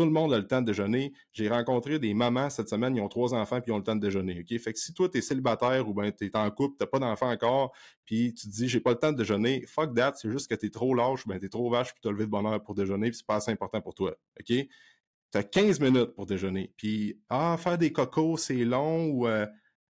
Tout 0.00 0.06
le 0.06 0.12
monde 0.12 0.32
a 0.32 0.38
le 0.38 0.46
temps 0.46 0.62
de 0.62 0.66
déjeuner. 0.66 1.12
J'ai 1.30 1.50
rencontré 1.50 1.98
des 1.98 2.14
mamans 2.14 2.48
cette 2.48 2.70
semaine, 2.70 2.96
ils 2.96 3.02
ont 3.02 3.08
trois 3.10 3.34
enfants 3.34 3.60
puis 3.60 3.70
ils 3.70 3.74
ont 3.74 3.76
le 3.76 3.84
temps 3.84 3.94
de 3.94 4.00
déjeuner. 4.00 4.42
Fait 4.58 4.72
que 4.72 4.78
si 4.78 4.94
toi, 4.94 5.10
tu 5.10 5.18
es 5.18 5.20
célibataire 5.20 5.86
ou 5.86 5.92
ben 5.92 6.10
tu 6.10 6.24
es 6.24 6.34
en 6.34 6.50
couple, 6.50 6.74
tu 6.80 6.90
pas 6.90 6.98
d'enfants 6.98 7.30
encore, 7.30 7.74
puis 8.06 8.32
tu 8.32 8.48
te 8.48 8.50
dis 8.50 8.66
j'ai 8.66 8.80
pas 8.80 8.92
le 8.92 8.96
temps 8.96 9.12
de 9.12 9.18
déjeuner, 9.18 9.66
fuck 9.66 9.94
that, 9.94 10.14
c'est 10.14 10.30
juste 10.30 10.48
que 10.48 10.54
tu 10.54 10.64
es 10.64 10.70
trop 10.70 10.94
lâche, 10.94 11.26
ben 11.26 11.38
tu 11.38 11.44
es 11.44 11.48
trop 11.50 11.68
vache 11.68 11.92
puis 11.92 12.00
tu 12.00 12.08
as 12.08 12.12
levé 12.12 12.24
de 12.24 12.30
bonne 12.30 12.46
heure 12.46 12.62
pour 12.62 12.74
déjeuner, 12.74 13.10
puis 13.10 13.18
c'est 13.18 13.26
pas 13.26 13.34
assez 13.34 13.50
important 13.50 13.82
pour 13.82 13.92
toi. 13.92 14.16
OK? 14.40 14.46
Tu 14.46 14.68
as 15.34 15.42
15 15.42 15.80
minutes 15.80 16.14
pour 16.14 16.24
déjeuner. 16.24 16.72
Puis 16.78 17.20
ah, 17.28 17.58
faire 17.58 17.76
des 17.76 17.92
cocos, 17.92 18.38
c'est 18.38 18.64
long 18.64 19.04
ou 19.10 19.26
euh, 19.26 19.44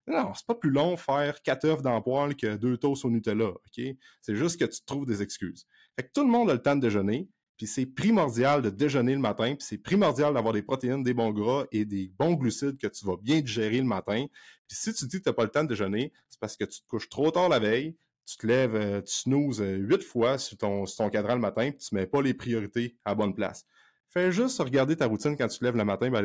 non, 0.07 0.31
c'est 0.33 0.47
pas 0.47 0.55
plus 0.55 0.71
long 0.71 0.95
faire 0.95 1.41
quatre 1.41 1.65
œufs 1.65 1.81
dans 1.81 2.01
poêle 2.01 2.37
que 2.37 2.55
deux 2.55 2.77
toasts 2.77 3.03
au 3.03 3.09
Nutella, 3.09 3.49
OK? 3.49 3.85
C'est 4.21 4.35
juste 4.37 4.57
que 4.57 4.63
tu 4.63 4.79
trouves 4.85 5.05
des 5.05 5.21
excuses. 5.21 5.65
Fait 5.97 6.07
que 6.07 6.11
tout 6.13 6.23
le 6.23 6.31
monde 6.31 6.49
a 6.49 6.53
le 6.53 6.61
temps 6.61 6.77
de 6.77 6.81
déjeuner. 6.81 7.27
Puis 7.57 7.67
c'est 7.67 7.85
primordial 7.87 8.61
de 8.61 8.69
déjeuner 8.69 9.13
le 9.13 9.19
matin, 9.19 9.55
puis 9.55 9.65
c'est 9.67 9.79
primordial 9.79 10.33
d'avoir 10.33 10.53
des 10.53 10.61
protéines, 10.61 11.03
des 11.03 11.13
bons 11.13 11.31
gras 11.31 11.65
et 11.71 11.85
des 11.85 12.11
bons 12.19 12.33
glucides 12.33 12.77
que 12.77 12.87
tu 12.87 13.05
vas 13.05 13.17
bien 13.17 13.41
digérer 13.41 13.79
le 13.79 13.83
matin. 13.83 14.25
Puis 14.67 14.77
si 14.77 14.93
tu 14.93 15.05
dis 15.05 15.17
que 15.17 15.23
tu 15.23 15.29
n'as 15.29 15.33
pas 15.33 15.43
le 15.43 15.49
temps 15.49 15.63
de 15.63 15.69
déjeuner, 15.69 16.13
c'est 16.29 16.39
parce 16.39 16.55
que 16.55 16.65
tu 16.65 16.81
te 16.81 16.87
couches 16.87 17.09
trop 17.09 17.31
tard 17.31 17.49
la 17.49 17.59
veille, 17.59 17.95
tu 18.25 18.37
te 18.37 18.45
lèves, 18.45 18.75
euh, 18.75 19.01
tu 19.01 19.13
snoozes 19.13 19.61
euh, 19.61 19.77
huit 19.77 20.03
fois 20.03 20.37
sur 20.37 20.57
ton, 20.57 20.85
cadran 21.09 21.35
le 21.35 21.41
matin, 21.41 21.71
puis 21.71 21.79
tu 21.79 21.95
mets 21.95 22.05
pas 22.05 22.21
les 22.21 22.33
priorités 22.33 22.97
à 23.05 23.15
bonne 23.15 23.33
place. 23.33 23.65
Fais 24.09 24.31
juste 24.31 24.59
regarder 24.59 24.95
ta 24.95 25.07
routine 25.07 25.35
quand 25.35 25.47
tu 25.47 25.59
te 25.59 25.65
lèves 25.65 25.77
le 25.77 25.85
matin, 25.85 26.11
by 26.11 26.21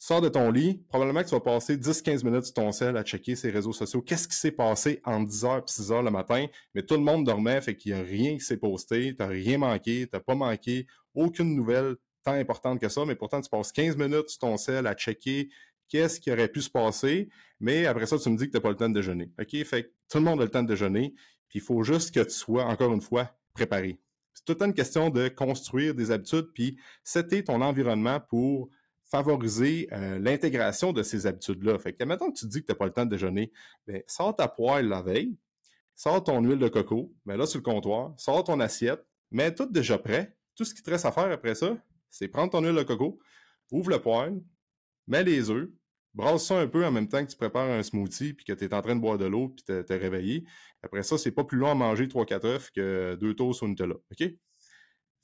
sors 0.00 0.22
de 0.22 0.30
ton 0.30 0.50
lit, 0.50 0.82
probablement 0.88 1.22
que 1.22 1.28
tu 1.28 1.34
vas 1.34 1.40
passer 1.40 1.76
10-15 1.76 2.24
minutes 2.24 2.44
sur 2.44 2.54
ton 2.54 2.72
sel 2.72 2.96
à 2.96 3.02
checker 3.02 3.36
ses 3.36 3.50
réseaux 3.50 3.74
sociaux. 3.74 4.00
Qu'est-ce 4.00 4.26
qui 4.26 4.34
s'est 4.34 4.50
passé 4.50 5.02
entre 5.04 5.30
10h 5.30 5.58
et 5.58 5.64
6h 5.66 6.02
le 6.02 6.10
matin? 6.10 6.46
Mais 6.74 6.82
tout 6.82 6.94
le 6.94 7.02
monde 7.02 7.26
dormait, 7.26 7.60
fait 7.60 7.76
qu'il 7.76 7.92
n'y 7.92 8.00
a 8.00 8.02
rien 8.02 8.32
qui 8.32 8.40
s'est 8.40 8.56
posté, 8.56 9.14
tu 9.14 9.22
n'as 9.22 9.28
rien 9.28 9.58
manqué, 9.58 10.06
tu 10.06 10.16
n'as 10.16 10.20
pas 10.20 10.34
manqué 10.34 10.86
aucune 11.14 11.54
nouvelle 11.54 11.96
tant 12.24 12.32
importante 12.32 12.80
que 12.80 12.88
ça, 12.88 13.04
mais 13.04 13.14
pourtant 13.14 13.42
tu 13.42 13.50
passes 13.50 13.72
15 13.72 13.98
minutes 13.98 14.30
sur 14.30 14.38
ton 14.38 14.56
sel 14.56 14.86
à 14.86 14.94
checker 14.94 15.50
qu'est-ce 15.90 16.18
qui 16.18 16.32
aurait 16.32 16.48
pu 16.48 16.62
se 16.62 16.70
passer, 16.70 17.28
mais 17.60 17.84
après 17.84 18.06
ça, 18.06 18.18
tu 18.18 18.30
me 18.30 18.38
dis 18.38 18.46
que 18.46 18.52
tu 18.52 18.56
n'as 18.56 18.62
pas 18.62 18.70
le 18.70 18.76
temps 18.76 18.88
de 18.88 18.94
déjeuner. 18.94 19.30
OK? 19.38 19.64
Fait 19.64 19.82
que 19.82 19.88
tout 20.08 20.16
le 20.16 20.24
monde 20.24 20.40
a 20.40 20.44
le 20.44 20.50
temps 20.50 20.62
de 20.62 20.68
déjeuner, 20.68 21.12
puis 21.48 21.58
il 21.58 21.62
faut 21.62 21.82
juste 21.82 22.14
que 22.14 22.20
tu 22.20 22.30
sois, 22.30 22.64
encore 22.64 22.94
une 22.94 23.02
fois, 23.02 23.36
préparé. 23.52 24.00
C'est 24.32 24.46
tout 24.46 24.64
une 24.64 24.72
question 24.72 25.10
de 25.10 25.28
construire 25.28 25.94
des 25.94 26.10
habitudes, 26.10 26.48
puis 26.54 26.78
c'était 27.04 27.42
ton 27.42 27.60
environnement 27.60 28.18
pour 28.18 28.70
favoriser 29.10 29.88
euh, 29.92 30.18
l'intégration 30.18 30.92
de 30.92 31.02
ces 31.02 31.26
habitudes-là. 31.26 31.78
Fait 31.78 31.92
que 31.92 32.04
maintenant 32.04 32.30
que 32.30 32.38
tu 32.38 32.46
dis 32.46 32.60
que 32.60 32.66
tu 32.66 32.72
n'as 32.72 32.76
pas 32.76 32.86
le 32.86 32.92
temps 32.92 33.04
de 33.04 33.10
déjeuner, 33.10 33.52
ben, 33.86 34.02
sors 34.06 34.34
ta 34.34 34.48
poêle 34.48 34.88
la 34.88 35.02
veille, 35.02 35.36
sors 35.96 36.22
ton 36.22 36.40
huile 36.42 36.58
de 36.58 36.68
coco, 36.68 37.12
mets 37.26 37.36
là 37.36 37.46
sur 37.46 37.58
le 37.58 37.64
comptoir, 37.64 38.14
sors 38.16 38.44
ton 38.44 38.60
assiette, 38.60 39.04
mets 39.30 39.54
tout 39.54 39.66
déjà 39.66 39.98
prêt. 39.98 40.36
Tout 40.54 40.64
ce 40.64 40.74
qui 40.74 40.82
te 40.82 40.90
reste 40.90 41.06
à 41.06 41.12
faire 41.12 41.30
après 41.30 41.54
ça, 41.54 41.76
c'est 42.08 42.28
prendre 42.28 42.50
ton 42.50 42.62
huile 42.62 42.76
de 42.76 42.82
coco, 42.82 43.18
ouvre 43.72 43.90
le 43.90 44.00
poêle, 44.00 44.40
mets 45.06 45.24
les 45.24 45.50
œufs, 45.50 45.68
brasse 46.14 46.46
ça 46.46 46.58
un 46.58 46.66
peu 46.66 46.84
en 46.84 46.92
même 46.92 47.08
temps 47.08 47.24
que 47.24 47.30
tu 47.30 47.36
prépares 47.36 47.68
un 47.68 47.82
smoothie, 47.82 48.34
puis 48.34 48.44
que 48.44 48.52
tu 48.52 48.64
es 48.64 48.74
en 48.74 48.82
train 48.82 48.94
de 48.94 49.00
boire 49.00 49.18
de 49.18 49.26
l'eau, 49.26 49.48
puis 49.48 49.64
t'es 49.64 49.96
réveillé. 49.96 50.44
Après 50.82 51.02
ça, 51.02 51.18
c'est 51.18 51.32
pas 51.32 51.44
plus 51.44 51.58
long 51.58 51.70
à 51.70 51.74
manger 51.74 52.06
3-4 52.06 52.46
œufs 52.46 52.70
que 52.70 53.16
deux 53.20 53.34
toasts 53.34 53.62
au 53.62 53.68
Nutella. 53.68 53.94
OK? 53.94 54.30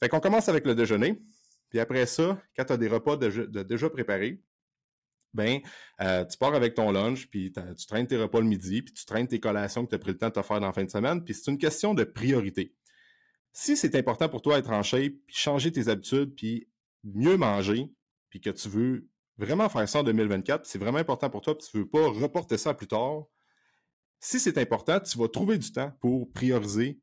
Fait 0.01 0.09
qu'on 0.09 0.21
commence 0.21 0.49
avec 0.49 0.67
le 0.67 0.75
déjeuner. 0.75 1.19
Puis 1.69 1.81
après 1.81 2.07
ça, 2.07 2.41
quand 2.57 2.65
tu 2.65 2.73
as 2.73 2.77
des 2.77 2.89
repas 2.89 3.17
déjà 3.17 3.91
préparés, 3.91 4.41
ben, 5.35 5.61
euh, 6.01 6.25
tu 6.25 6.39
pars 6.39 6.55
avec 6.55 6.75
ton 6.75 6.91
lunch, 6.91 7.29
puis 7.29 7.53
tu 7.53 7.87
traînes 7.87 8.07
tes 8.07 8.17
repas 8.17 8.41
le 8.41 8.47
midi, 8.47 8.83
puis 8.83 8.95
tu 8.95 9.05
traînes 9.05 9.29
tes 9.29 9.39
collations 9.39 9.85
que 9.85 9.91
tu 9.91 9.95
as 9.95 9.99
pris 9.99 10.13
le 10.13 10.19
temps 10.19 10.29
de 10.29 10.33
te 10.33 10.43
faire 10.43 10.61
dans 10.61 10.67
la 10.67 10.73
fin 10.73 10.85
de 10.85 10.91
semaine, 10.91 11.23
puis 11.23 11.35
c'est 11.35 11.51
une 11.51 11.59
question 11.59 11.93
de 11.93 12.05
priorité. 12.05 12.75
Si 13.53 13.77
c'est 13.77 13.95
important 13.97 14.29
pour 14.29 14.43
toi 14.43 14.57
d'être 14.57 14.71
en 14.71 14.83
shape, 14.83 15.13
puis 15.27 15.37
changer 15.37 15.71
tes 15.73 15.89
habitudes, 15.89 16.35
puis 16.35 16.69
mieux 17.05 17.37
manger, 17.37 17.91
puis 18.31 18.41
que 18.41 18.51
tu 18.51 18.69
veux 18.69 19.09
vraiment 19.37 19.69
faire 19.69 19.89
ça 19.89 20.01
en 20.01 20.03
2024, 20.05 20.65
c'est 20.65 20.79
vraiment 20.79 20.99
important 20.99 21.29
pour 21.29 21.43
toi, 21.43 21.57
puis 21.57 21.69
tu 21.71 21.79
veux 21.79 21.89
pas 21.89 22.09
reporter 22.09 22.57
ça 22.57 22.73
plus 22.73 22.87
tard, 22.87 23.25
si 24.21 24.41
c'est 24.41 24.59
important, 24.59 24.99
tu 25.01 25.19
vas 25.19 25.29
trouver 25.29 25.59
du 25.59 25.71
temps 25.71 25.93
pour 26.01 26.33
prioriser 26.33 26.99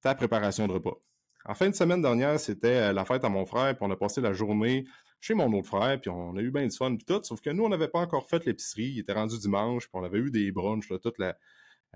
ta 0.00 0.14
préparation 0.14 0.66
de 0.66 0.72
repas. 0.72 0.98
En 1.46 1.54
fin 1.54 1.68
de 1.68 1.74
semaine 1.74 2.00
dernière, 2.00 2.40
c'était 2.40 2.88
euh, 2.88 2.92
la 2.92 3.04
fête 3.04 3.22
à 3.22 3.28
mon 3.28 3.44
frère, 3.44 3.76
puis 3.76 3.86
on 3.86 3.90
a 3.90 3.96
passé 3.96 4.22
la 4.22 4.32
journée 4.32 4.86
chez 5.20 5.34
mon 5.34 5.52
autre 5.52 5.68
frère, 5.68 6.00
puis 6.00 6.08
on 6.08 6.36
a 6.36 6.40
eu 6.40 6.50
bien 6.50 6.66
du 6.66 6.74
fun, 6.74 6.96
puis 6.96 7.04
tout, 7.04 7.22
sauf 7.22 7.40
que 7.40 7.50
nous, 7.50 7.64
on 7.64 7.68
n'avait 7.68 7.88
pas 7.88 8.00
encore 8.00 8.28
fait 8.28 8.44
l'épicerie, 8.46 8.92
il 8.94 8.98
était 9.00 9.12
rendu 9.12 9.38
dimanche, 9.38 9.84
puis 9.84 9.92
on 9.94 10.04
avait 10.04 10.18
eu 10.18 10.30
des 10.30 10.52
brunchs 10.52 10.88
toute 10.88 11.18
la, 11.18 11.36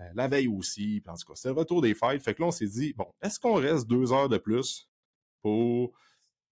euh, 0.01 0.11
la 0.15 0.29
veille 0.29 0.49
aussi, 0.49 1.01
puis 1.01 1.11
en 1.11 1.17
tout 1.17 1.27
cas, 1.27 1.35
c'était 1.35 1.49
le 1.49 1.55
retour 1.55 1.81
des 1.81 1.95
fêtes, 1.95 2.23
fait 2.23 2.35
que 2.35 2.43
là, 2.43 2.49
on 2.49 2.51
s'est 2.51 2.67
dit, 2.67 2.93
bon, 2.93 3.07
est-ce 3.23 3.41
qu'on 3.41 3.55
reste 3.55 3.87
deux 3.87 4.13
heures 4.13 4.29
de 4.29 4.39
plus 4.39 4.91
pour, 5.41 5.93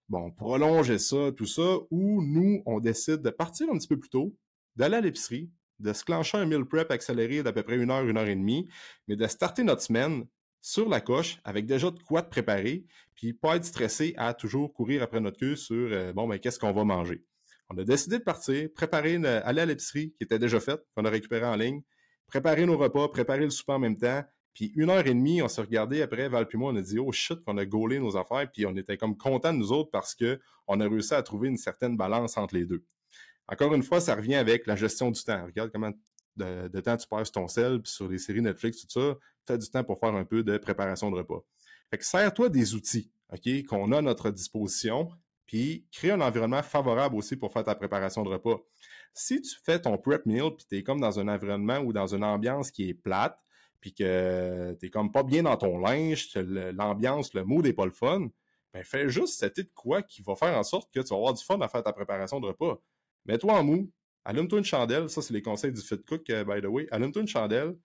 bon, 0.08 0.30
prolonger 0.30 0.98
ça, 0.98 1.32
tout 1.36 1.46
ça, 1.46 1.76
ou 1.90 2.22
nous, 2.22 2.62
on 2.64 2.80
décide 2.80 3.20
de 3.20 3.30
partir 3.30 3.68
un 3.70 3.76
petit 3.76 3.88
peu 3.88 3.98
plus 3.98 4.10
tôt, 4.10 4.34
d'aller 4.74 4.96
à 4.96 5.00
l'épicerie, 5.02 5.50
de 5.80 5.92
se 5.92 6.02
clencher 6.02 6.38
un 6.38 6.46
meal 6.46 6.64
prep 6.64 6.90
accéléré 6.90 7.42
d'à 7.42 7.52
peu 7.52 7.62
près 7.62 7.76
une 7.76 7.90
heure, 7.90 8.04
une 8.06 8.16
heure 8.16 8.26
et 8.26 8.36
demie, 8.36 8.68
mais 9.06 9.16
de 9.16 9.26
starter 9.26 9.64
notre 9.64 9.82
semaine 9.82 10.26
sur 10.66 10.88
la 10.88 11.00
coche 11.00 11.38
avec 11.44 11.64
déjà 11.64 11.92
de 11.92 11.98
quoi 12.00 12.22
te 12.22 12.28
préparer, 12.28 12.84
puis 13.14 13.32
pas 13.32 13.54
être 13.54 13.64
stressé 13.64 14.14
à 14.16 14.34
toujours 14.34 14.74
courir 14.74 15.00
après 15.00 15.20
notre 15.20 15.38
queue 15.38 15.54
sur 15.54 15.76
euh, 15.92 16.12
bon 16.12 16.26
ben 16.26 16.40
qu'est-ce 16.40 16.58
qu'on 16.58 16.72
va 16.72 16.82
manger. 16.82 17.22
On 17.70 17.78
a 17.78 17.84
décidé 17.84 18.18
de 18.18 18.24
partir, 18.24 18.68
préparer, 18.74 19.14
aller 19.14 19.60
à 19.60 19.64
l'épicerie 19.64 20.12
qui 20.18 20.24
était 20.24 20.40
déjà 20.40 20.58
faite, 20.58 20.80
qu'on 20.96 21.04
a 21.04 21.10
récupéré 21.10 21.44
en 21.44 21.54
ligne, 21.54 21.82
préparer 22.26 22.66
nos 22.66 22.76
repas, 22.76 23.06
préparer 23.06 23.44
le 23.44 23.50
souper 23.50 23.74
en 23.74 23.78
même 23.78 23.96
temps, 23.96 24.24
puis 24.54 24.72
une 24.74 24.90
heure 24.90 25.06
et 25.06 25.14
demie, 25.14 25.40
on 25.40 25.46
s'est 25.46 25.60
regardé 25.60 26.02
après, 26.02 26.28
Val 26.28 26.48
puis 26.48 26.58
moi, 26.58 26.72
on 26.72 26.76
a 26.76 26.82
dit 26.82 26.98
oh 26.98 27.12
shit, 27.12 27.44
qu'on 27.44 27.58
a 27.58 27.64
gaulé 27.64 28.00
nos 28.00 28.16
affaires, 28.16 28.50
puis 28.52 28.66
on 28.66 28.74
était 28.74 28.96
comme 28.96 29.16
content 29.16 29.52
de 29.52 29.58
nous 29.58 29.70
autres 29.70 29.90
parce 29.92 30.16
que 30.16 30.40
on 30.66 30.80
a 30.80 30.88
réussi 30.88 31.14
à 31.14 31.22
trouver 31.22 31.46
une 31.46 31.58
certaine 31.58 31.96
balance 31.96 32.36
entre 32.38 32.56
les 32.56 32.66
deux. 32.66 32.84
Encore 33.46 33.72
une 33.72 33.84
fois, 33.84 34.00
ça 34.00 34.16
revient 34.16 34.34
avec 34.34 34.66
la 34.66 34.74
gestion 34.74 35.12
du 35.12 35.22
temps. 35.22 35.44
Regarde 35.46 35.70
comment 35.70 35.92
de, 36.36 36.80
temps 36.80 36.96
tu 36.96 37.06
passes 37.06 37.32
ton 37.32 37.48
sel, 37.48 37.80
puis 37.80 37.92
sur 37.92 38.08
les 38.08 38.18
séries 38.18 38.42
Netflix, 38.42 38.80
tout 38.80 39.00
ça, 39.00 39.16
as 39.52 39.58
du 39.58 39.68
temps 39.68 39.84
pour 39.84 39.98
faire 39.98 40.14
un 40.14 40.24
peu 40.24 40.42
de 40.42 40.58
préparation 40.58 41.10
de 41.10 41.16
repas. 41.16 41.42
Fait 41.90 41.98
que 41.98 42.04
sers-toi 42.04 42.48
des 42.48 42.74
outils, 42.74 43.10
OK, 43.32 43.66
qu'on 43.66 43.92
a 43.92 43.98
à 43.98 44.02
notre 44.02 44.30
disposition, 44.30 45.08
puis 45.46 45.86
crée 45.92 46.10
un 46.10 46.20
environnement 46.20 46.62
favorable 46.62 47.16
aussi 47.16 47.36
pour 47.36 47.52
faire 47.52 47.64
ta 47.64 47.74
préparation 47.74 48.22
de 48.22 48.28
repas. 48.28 48.60
Si 49.14 49.40
tu 49.40 49.56
fais 49.64 49.80
ton 49.80 49.96
prep 49.96 50.26
meal, 50.26 50.50
puis 50.56 50.66
tu 50.68 50.76
es 50.76 50.82
comme 50.82 51.00
dans 51.00 51.18
un 51.18 51.28
environnement 51.28 51.78
ou 51.78 51.92
dans 51.92 52.14
une 52.14 52.24
ambiance 52.24 52.70
qui 52.70 52.88
est 52.88 52.94
plate, 52.94 53.38
puis 53.80 53.94
que 53.94 54.76
tu 54.80 54.90
comme 54.90 55.12
pas 55.12 55.22
bien 55.22 55.44
dans 55.44 55.56
ton 55.56 55.78
linge, 55.78 56.34
l'ambiance, 56.34 57.34
le 57.34 57.44
mood 57.44 57.64
n'est 57.64 57.72
pas 57.72 57.84
le 57.84 57.92
fun, 57.92 58.28
ben 58.72 58.84
fais 58.84 59.08
juste 59.08 59.38
cette 59.38 59.56
de 59.56 59.70
quoi 59.74 60.02
qui 60.02 60.22
va 60.22 60.34
faire 60.34 60.56
en 60.56 60.62
sorte 60.62 60.92
que 60.92 61.00
tu 61.00 61.08
vas 61.08 61.16
avoir 61.16 61.34
du 61.34 61.44
fun 61.44 61.60
à 61.60 61.68
faire 61.68 61.82
ta 61.82 61.92
préparation 61.92 62.40
de 62.40 62.46
repas. 62.46 62.80
Mets-toi 63.26 63.52
en 63.52 63.64
mou, 63.64 63.90
allume-toi 64.24 64.58
une 64.58 64.64
chandelle, 64.64 65.08
ça 65.08 65.22
c'est 65.22 65.32
les 65.32 65.42
conseils 65.42 65.72
du 65.72 65.80
Fit 65.80 66.02
Cook, 66.02 66.28
euh, 66.30 66.44
by 66.44 66.60
the 66.60 66.66
way, 66.66 66.88
allume-toi 66.90 67.22
une 67.22 67.28
chandelle, 67.28 67.76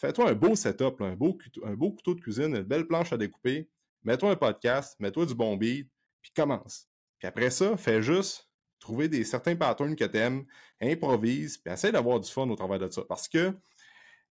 fais-toi 0.00 0.30
un 0.30 0.34
beau 0.34 0.54
setup, 0.54 1.00
un, 1.00 1.14
beau, 1.14 1.34
couteau 1.34 2.14
de 2.14 2.20
cuisine, 2.20 2.56
une 2.56 2.62
belle 2.62 2.86
planche 2.86 3.12
à 3.12 3.18
découper, 3.18 3.68
mets-toi 4.02 4.30
un 4.30 4.36
podcast, 4.36 4.98
mets-toi 4.98 5.26
du 5.26 5.34
bon 5.34 5.56
beat, 5.56 5.90
puis 6.22 6.32
commence. 6.34 6.88
Puis 7.18 7.28
après 7.28 7.50
ça, 7.50 7.76
fais 7.76 8.00
juste 8.00 8.48
trouver 8.78 9.08
des 9.08 9.24
certains 9.24 9.54
patterns 9.54 9.94
que 9.94 10.04
tu 10.04 10.16
aimes, 10.16 10.46
improvise, 10.80 11.58
puis 11.58 11.72
essaie 11.72 11.92
d'avoir 11.92 12.18
du 12.18 12.30
fun 12.30 12.48
au 12.48 12.56
travers 12.56 12.78
de 12.78 12.90
ça. 12.90 13.02
Parce 13.06 13.28
que 13.28 13.54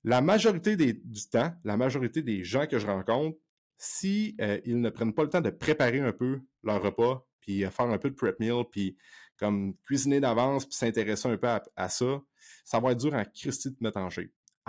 la 0.05 0.23
majorité 0.23 0.75
du 0.77 1.29
temps, 1.31 1.53
la 1.65 1.77
majorité 1.77 2.23
des 2.23 2.45
gens 2.45 2.67
que 2.67 2.79
je 2.79 2.87
rencontre, 2.87 3.37
si 3.77 4.37
euh, 4.41 4.59
ils 4.65 4.81
ne 4.81 4.89
prennent 4.89 5.13
pas 5.13 5.23
le 5.23 5.29
temps 5.29 5.43
de 5.43 5.51
préparer 5.51 6.01
un 6.01 6.13
peu 6.13 6.41
leur 6.63 6.83
repas, 6.83 7.27
puis 7.41 7.61
faire 7.65 7.87
un 7.87 7.99
peu 7.99 8.09
de 8.09 8.15
prep 8.15 8.41
meal, 8.41 8.65
puis 8.71 8.97
comme 9.37 9.77
cuisiner 9.85 10.19
d'avance 10.19 10.65
puis 10.65 10.75
s'intéresser 10.75 11.29
un 11.29 11.37
peu 11.37 11.49
à, 11.77 11.89
ça, 11.89 12.23
ça 12.65 12.81
va 12.81 12.93
être 12.93 12.99
dur 12.99 13.13
en 13.13 13.23
Christie 13.25 13.71
de 13.71 13.77
mettre. 13.81 13.99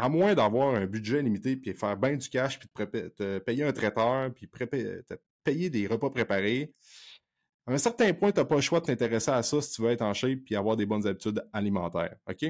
À 0.01 0.07
moins 0.07 0.33
d'avoir 0.33 0.75
un 0.75 0.85
budget 0.85 1.21
limité 1.21 1.57
puis 1.57 1.73
faire 1.73 1.97
bien 1.97 2.15
du 2.15 2.29
cash 2.29 2.57
puis 2.57 2.69
te, 2.69 3.39
payer 3.39 3.63
un 3.63 3.73
traiteur 3.73 4.33
puis 4.33 4.47
te 4.47 5.15
payer 5.43 5.69
des 5.69 5.87
repas 5.87 6.09
préparés, 6.09 6.73
à 7.67 7.73
un 7.73 7.77
certain 7.77 8.13
point, 8.13 8.31
tu 8.31 8.39
n'as 8.39 8.45
pas 8.45 8.55
le 8.55 8.61
choix 8.61 8.79
de 8.79 8.85
t'intéresser 8.85 9.29
à 9.29 9.43
ça 9.43 9.61
si 9.61 9.73
tu 9.73 9.81
veux 9.81 9.91
être 9.91 10.01
en 10.01 10.13
shape 10.13 10.39
puis 10.45 10.55
avoir 10.55 10.75
des 10.77 10.85
bonnes 10.85 11.05
habitudes 11.05 11.43
alimentaires. 11.53 12.15
OK? 12.27 12.45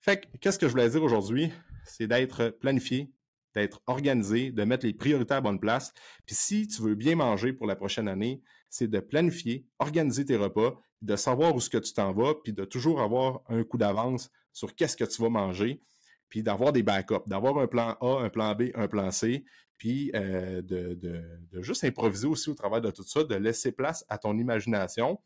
Fait 0.00 0.20
que, 0.20 0.36
qu'est-ce 0.38 0.58
que 0.58 0.66
je 0.66 0.72
voulais 0.72 0.90
dire 0.90 1.02
aujourd'hui? 1.02 1.52
C'est 1.84 2.06
d'être 2.06 2.50
planifié, 2.50 3.10
d'être 3.54 3.80
organisé, 3.86 4.50
de 4.50 4.64
mettre 4.64 4.84
les 4.84 4.92
priorités 4.92 5.34
à 5.34 5.40
bonne 5.40 5.60
place. 5.60 5.94
Puis 6.26 6.34
si 6.34 6.66
tu 6.66 6.82
veux 6.82 6.94
bien 6.94 7.16
manger 7.16 7.52
pour 7.52 7.66
la 7.66 7.76
prochaine 7.76 8.08
année, 8.08 8.42
c'est 8.68 8.88
de 8.88 9.00
planifier, 9.00 9.66
organiser 9.78 10.24
tes 10.24 10.36
repas, 10.36 10.78
de 11.00 11.16
savoir 11.16 11.54
où 11.54 11.60
ce 11.60 11.70
que 11.70 11.78
tu 11.78 11.92
t'en 11.92 12.12
vas, 12.12 12.34
puis 12.34 12.52
de 12.52 12.64
toujours 12.64 13.00
avoir 13.00 13.42
un 13.48 13.64
coup 13.64 13.78
d'avance 13.78 14.30
sur 14.52 14.74
qu'est-ce 14.74 14.96
que 14.96 15.04
tu 15.04 15.22
vas 15.22 15.30
manger, 15.30 15.80
puis 16.28 16.42
d'avoir 16.42 16.72
des 16.72 16.82
backups, 16.82 17.26
d'avoir 17.26 17.58
un 17.58 17.66
plan 17.66 17.96
A, 18.00 18.20
un 18.22 18.28
plan 18.28 18.54
B, 18.54 18.70
un 18.74 18.88
plan 18.88 19.10
C, 19.10 19.44
puis 19.78 20.10
euh, 20.14 20.60
de, 20.62 21.62
juste 21.62 21.84
improviser 21.84 22.26
aussi 22.26 22.50
au 22.50 22.54
travers 22.54 22.80
de 22.80 22.90
tout 22.90 23.04
ça, 23.04 23.24
de 23.24 23.34
laisser 23.34 23.72
place 23.72 24.04
à 24.08 24.18
ton 24.18 24.36
imagination, 24.36 25.18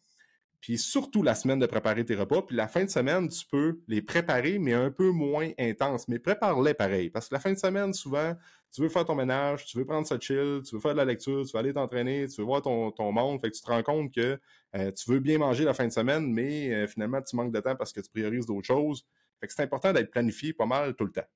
puis 0.62 0.78
surtout 0.78 1.24
la 1.24 1.34
semaine 1.34 1.58
de 1.58 1.66
préparer 1.66 2.04
tes 2.04 2.14
repas. 2.14 2.42
Puis 2.42 2.54
la 2.54 2.68
fin 2.68 2.84
de 2.84 2.88
semaine, 2.88 3.28
tu 3.28 3.44
peux 3.50 3.80
les 3.88 4.00
préparer, 4.00 4.60
mais 4.60 4.72
un 4.72 4.92
peu 4.92 5.10
moins 5.10 5.50
intense. 5.58 6.06
Mais 6.06 6.20
prépare-les 6.20 6.72
pareil. 6.72 7.10
Parce 7.10 7.28
que 7.28 7.34
la 7.34 7.40
fin 7.40 7.52
de 7.52 7.58
semaine, 7.58 7.92
souvent, 7.92 8.34
tu 8.72 8.80
veux 8.80 8.88
faire 8.88 9.04
ton 9.04 9.16
ménage, 9.16 9.66
tu 9.66 9.76
veux 9.76 9.84
prendre 9.84 10.06
ça 10.06 10.20
chill, 10.20 10.60
tu 10.64 10.76
veux 10.76 10.80
faire 10.80 10.92
de 10.92 10.98
la 10.98 11.04
lecture, 11.04 11.44
tu 11.44 11.52
veux 11.52 11.58
aller 11.58 11.72
t'entraîner, 11.72 12.28
tu 12.28 12.40
veux 12.40 12.46
voir 12.46 12.62
ton, 12.62 12.92
ton 12.92 13.10
monde. 13.10 13.40
Fait 13.40 13.50
que 13.50 13.56
tu 13.56 13.60
te 13.60 13.66
rends 13.66 13.82
compte 13.82 14.14
que 14.14 14.38
euh, 14.76 14.92
tu 14.92 15.10
veux 15.10 15.18
bien 15.18 15.36
manger 15.38 15.64
la 15.64 15.74
fin 15.74 15.86
de 15.86 15.92
semaine, 15.92 16.32
mais 16.32 16.72
euh, 16.72 16.86
finalement, 16.86 17.20
tu 17.20 17.34
manques 17.34 17.52
de 17.52 17.60
temps 17.60 17.74
parce 17.74 17.92
que 17.92 18.00
tu 18.00 18.08
priorises 18.08 18.46
d'autres 18.46 18.66
choses. 18.68 19.04
C'est 19.48 19.62
important 19.62 19.92
d'être 19.92 20.10
planifié 20.10 20.52
pas 20.52 20.66
mal 20.66 20.94
tout 20.94 21.04
le 21.04 21.12
temps. 21.12 21.26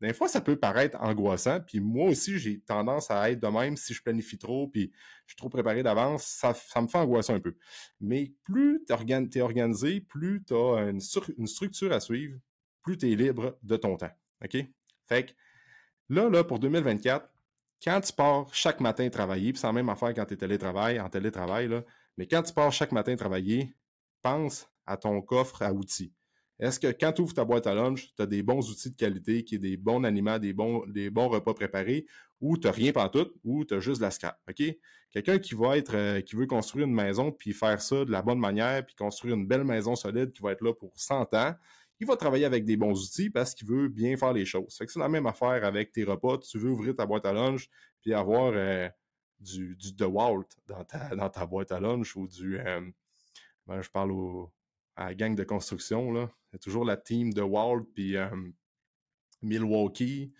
Des 0.00 0.12
fois, 0.12 0.28
ça 0.28 0.40
peut 0.40 0.56
paraître 0.56 0.98
angoissant, 1.00 1.60
puis 1.60 1.80
moi 1.80 2.10
aussi, 2.10 2.38
j'ai 2.38 2.60
tendance 2.60 3.10
à 3.10 3.30
être 3.30 3.40
de 3.40 3.46
même 3.46 3.76
si 3.76 3.94
je 3.94 4.02
planifie 4.02 4.36
trop, 4.36 4.68
puis 4.68 4.92
je 5.26 5.32
suis 5.32 5.36
trop 5.36 5.48
préparé 5.48 5.82
d'avance, 5.82 6.24
ça, 6.24 6.52
me 6.82 6.86
fait 6.86 6.98
angoisser 6.98 7.32
un 7.32 7.40
peu. 7.40 7.56
Mais 8.00 8.32
plus 8.44 8.84
tu 8.86 8.92
es, 8.92 9.40
organisé, 9.40 10.00
plus 10.02 10.44
tu 10.44 10.54
as 10.54 10.90
une, 10.90 11.00
structure 11.46 11.92
à 11.92 12.00
suivre, 12.00 12.38
plus 12.82 12.98
tu 12.98 13.10
es 13.10 13.14
libre 13.14 13.56
de 13.62 13.76
ton 13.76 13.96
temps. 13.96 14.10
OK? 14.44 14.56
Fait 15.06 15.26
que 15.26 15.32
là, 16.10 16.28
là, 16.28 16.44
pour 16.44 16.58
2024, 16.58 17.26
quand 17.82 18.00
tu 18.00 18.12
pars 18.12 18.52
chaque 18.52 18.80
matin 18.80 19.08
travailler, 19.08 19.52
puis 19.52 19.60
c'est 19.60 19.66
la 19.66 19.72
même 19.72 19.88
affaire 19.88 20.12
quand 20.12 20.26
tu 20.26 20.34
es 20.34 20.36
télétravail, 20.36 21.00
en 21.00 21.08
télétravail, 21.08 21.70
mais 22.18 22.26
quand 22.26 22.42
tu 22.42 22.52
pars 22.52 22.72
chaque 22.72 22.92
matin 22.92 23.16
travailler, 23.16 23.74
pense 24.20 24.68
à 24.86 24.96
ton 24.96 25.22
coffre 25.22 25.62
à 25.62 25.72
outils. 25.72 26.12
Est-ce 26.64 26.80
que 26.80 26.86
quand 26.86 27.12
tu 27.12 27.20
ouvres 27.20 27.34
ta 27.34 27.44
boîte 27.44 27.66
à 27.66 27.74
lunch, 27.74 28.14
tu 28.16 28.22
as 28.22 28.26
des 28.26 28.42
bons 28.42 28.70
outils 28.70 28.90
de 28.90 28.96
qualité, 28.96 29.44
qui 29.44 29.56
est 29.56 29.58
des 29.58 29.76
bons 29.76 30.02
aliments, 30.02 30.38
des 30.38 30.54
bons, 30.54 30.80
repas 31.28 31.52
préparés, 31.52 32.06
ou 32.40 32.56
tu 32.56 32.66
rien 32.68 32.90
tout, 33.10 33.30
ou 33.44 33.66
tu 33.66 33.74
as 33.74 33.80
juste 33.80 33.98
de 33.98 34.06
la 34.06 34.10
scrap? 34.10 34.40
Quelqu'un 35.10 35.38
qui 35.38 35.54
être, 35.74 35.94
euh, 35.94 36.20
qui 36.22 36.36
veut 36.36 36.46
construire 36.46 36.86
une 36.86 36.94
maison, 36.94 37.32
puis 37.32 37.52
faire 37.52 37.82
ça 37.82 38.06
de 38.06 38.10
la 38.10 38.22
bonne 38.22 38.38
manière, 38.38 38.84
puis 38.84 38.94
construire 38.94 39.34
une 39.34 39.46
belle 39.46 39.64
maison 39.64 39.94
solide 39.94 40.32
qui 40.32 40.40
va 40.40 40.52
être 40.52 40.62
là 40.62 40.72
pour 40.72 40.92
100 40.96 41.34
ans, 41.34 41.54
il 42.00 42.06
va 42.06 42.16
travailler 42.16 42.46
avec 42.46 42.64
des 42.64 42.78
bons 42.78 42.98
outils 42.98 43.28
parce 43.28 43.54
qu'il 43.54 43.68
veut 43.68 43.88
bien 43.88 44.16
faire 44.16 44.32
les 44.32 44.46
choses. 44.46 44.74
c'est 44.74 44.96
la 44.96 45.08
même 45.10 45.26
affaire 45.26 45.64
avec 45.64 45.92
tes 45.92 46.04
repas. 46.04 46.38
Tu 46.38 46.58
veux 46.58 46.70
ouvrir 46.70 46.96
ta 46.96 47.04
boîte 47.04 47.26
à 47.26 47.34
lunch, 47.34 47.68
puis 48.00 48.14
avoir 48.14 48.52
euh, 48.54 48.88
du, 49.38 49.76
du 49.76 49.92
DeWalt 49.92 50.48
dans 50.66 50.84
ta, 50.84 51.14
dans 51.14 51.28
ta 51.28 51.44
boîte 51.44 51.72
à 51.72 51.78
lunch, 51.78 52.16
ou 52.16 52.26
du... 52.26 52.58
Euh, 52.58 52.80
ben, 53.66 53.80
je 53.82 53.90
parle 53.90 54.12
au, 54.12 54.50
à 54.96 55.06
la 55.06 55.14
gang 55.14 55.34
de 55.34 55.44
construction. 55.44 56.12
Là. 56.12 56.30
Il 56.52 56.54
y 56.54 56.56
a 56.56 56.58
toujours 56.58 56.84
la 56.84 56.96
team 56.96 57.32
de 57.32 57.42
Walt 57.42 57.84
puis 57.94 58.16
Milwaukee. 59.42 60.32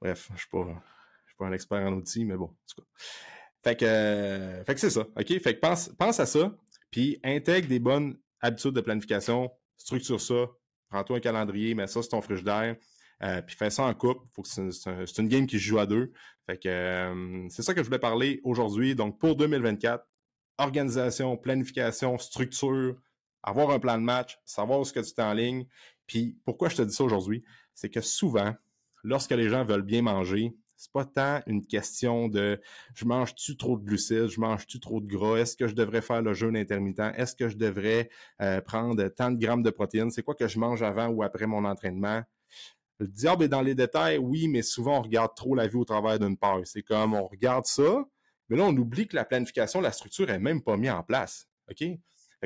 Bref, 0.00 0.26
je 0.28 0.32
ne 0.34 0.38
suis, 0.38 0.48
pas 0.48 1.46
un 1.46 1.52
expert 1.52 1.78
en 1.78 1.92
outils, 1.92 2.24
mais 2.24 2.36
bon, 2.36 2.46
en 2.46 2.56
tout 2.68 2.82
cas. 2.82 2.88
Fait 3.64 3.76
que, 3.76 3.84
euh, 3.84 4.64
que 4.64 4.78
c'est 4.78 4.90
ça. 4.90 5.00
OK? 5.00 5.40
Fait 5.40 5.54
que 5.54 5.58
pense, 5.58 5.88
pense 5.98 6.20
à 6.20 6.26
ça, 6.26 6.56
puis 6.90 7.18
intègre 7.24 7.68
des 7.68 7.78
bonnes 7.78 8.18
habitudes 8.40 8.72
de 8.72 8.80
planification, 8.80 9.50
structure 9.76 10.20
ça, 10.20 10.46
prends-toi 10.88 11.16
un 11.16 11.20
calendrier, 11.20 11.74
mets 11.74 11.86
ça 11.86 12.02
sur 12.02 12.10
ton 12.10 12.20
frigidaire, 12.20 12.76
euh, 13.22 13.42
puis 13.42 13.56
fais 13.56 13.70
ça 13.70 13.84
en 13.84 13.94
couple. 13.94 14.24
Faut 14.34 14.42
que 14.42 14.48
c'est, 14.48 15.18
une 15.18 15.28
game 15.28 15.46
qui 15.46 15.58
se 15.58 15.64
joue 15.64 15.78
à 15.78 15.86
deux. 15.86 16.12
Fait 16.46 16.58
que 16.58 17.46
c'est 17.50 17.62
ça 17.62 17.74
que 17.74 17.80
je 17.80 17.86
voulais 17.86 17.98
parler 17.98 18.40
aujourd'hui. 18.44 18.94
Donc 18.94 19.18
pour 19.18 19.34
2024, 19.34 20.06
organisation, 20.58 21.36
planification, 21.36 22.18
structure, 22.18 22.94
avoir 23.46 23.70
un 23.70 23.78
plan 23.78 23.96
de 23.96 24.02
match, 24.02 24.38
savoir 24.44 24.80
où 24.80 24.84
ce 24.84 24.92
que 24.92 25.00
tu 25.00 25.36
ligne. 25.36 25.66
Puis 26.06 26.38
pourquoi 26.44 26.68
je 26.68 26.76
te 26.76 26.82
dis 26.82 26.94
ça 26.94 27.04
aujourd'hui, 27.04 27.44
c'est 27.74 27.88
que 27.88 28.00
souvent, 28.00 28.54
lorsque 29.02 29.30
les 29.30 29.48
gens 29.48 29.64
veulent 29.64 29.82
bien 29.82 30.02
manger, 30.02 30.54
c'est 30.76 30.92
pas 30.92 31.06
tant 31.06 31.40
une 31.46 31.64
question 31.64 32.28
de 32.28 32.60
je 32.94 33.06
mange-tu 33.06 33.56
trop 33.56 33.78
de 33.78 33.84
glucides, 33.84 34.28
je 34.28 34.40
mange-tu 34.40 34.78
trop 34.78 35.00
de 35.00 35.06
gras, 35.06 35.36
est-ce 35.36 35.56
que 35.56 35.66
je 35.66 35.74
devrais 35.74 36.02
faire 36.02 36.20
le 36.20 36.34
jeûne 36.34 36.56
intermittent, 36.56 37.12
est-ce 37.16 37.34
que 37.34 37.48
je 37.48 37.56
devrais 37.56 38.10
euh, 38.42 38.60
prendre 38.60 39.08
tant 39.08 39.30
de 39.30 39.38
grammes 39.38 39.62
de 39.62 39.70
protéines, 39.70 40.10
c'est 40.10 40.22
quoi 40.22 40.34
que 40.34 40.48
je 40.48 40.58
mange 40.58 40.82
avant 40.82 41.08
ou 41.08 41.22
après 41.22 41.46
mon 41.46 41.64
entraînement. 41.64 42.22
Le 42.98 43.06
diable 43.06 43.44
est 43.44 43.48
dans 43.48 43.62
les 43.62 43.74
détails, 43.74 44.18
oui, 44.18 44.48
mais 44.48 44.62
souvent 44.62 44.98
on 44.98 45.02
regarde 45.02 45.34
trop 45.34 45.54
la 45.54 45.66
vie 45.66 45.76
au 45.76 45.84
travers 45.84 46.18
d'une 46.18 46.36
paille. 46.36 46.62
C'est 46.64 46.82
comme 46.82 47.14
on 47.14 47.26
regarde 47.26 47.66
ça, 47.66 48.04
mais 48.48 48.56
là 48.56 48.64
on 48.64 48.76
oublie 48.76 49.06
que 49.06 49.16
la 49.16 49.24
planification, 49.24 49.80
la 49.80 49.92
structure 49.92 50.30
est 50.30 50.38
même 50.38 50.62
pas 50.62 50.76
mise 50.76 50.90
en 50.90 51.02
place. 51.02 51.48
OK? 51.70 51.84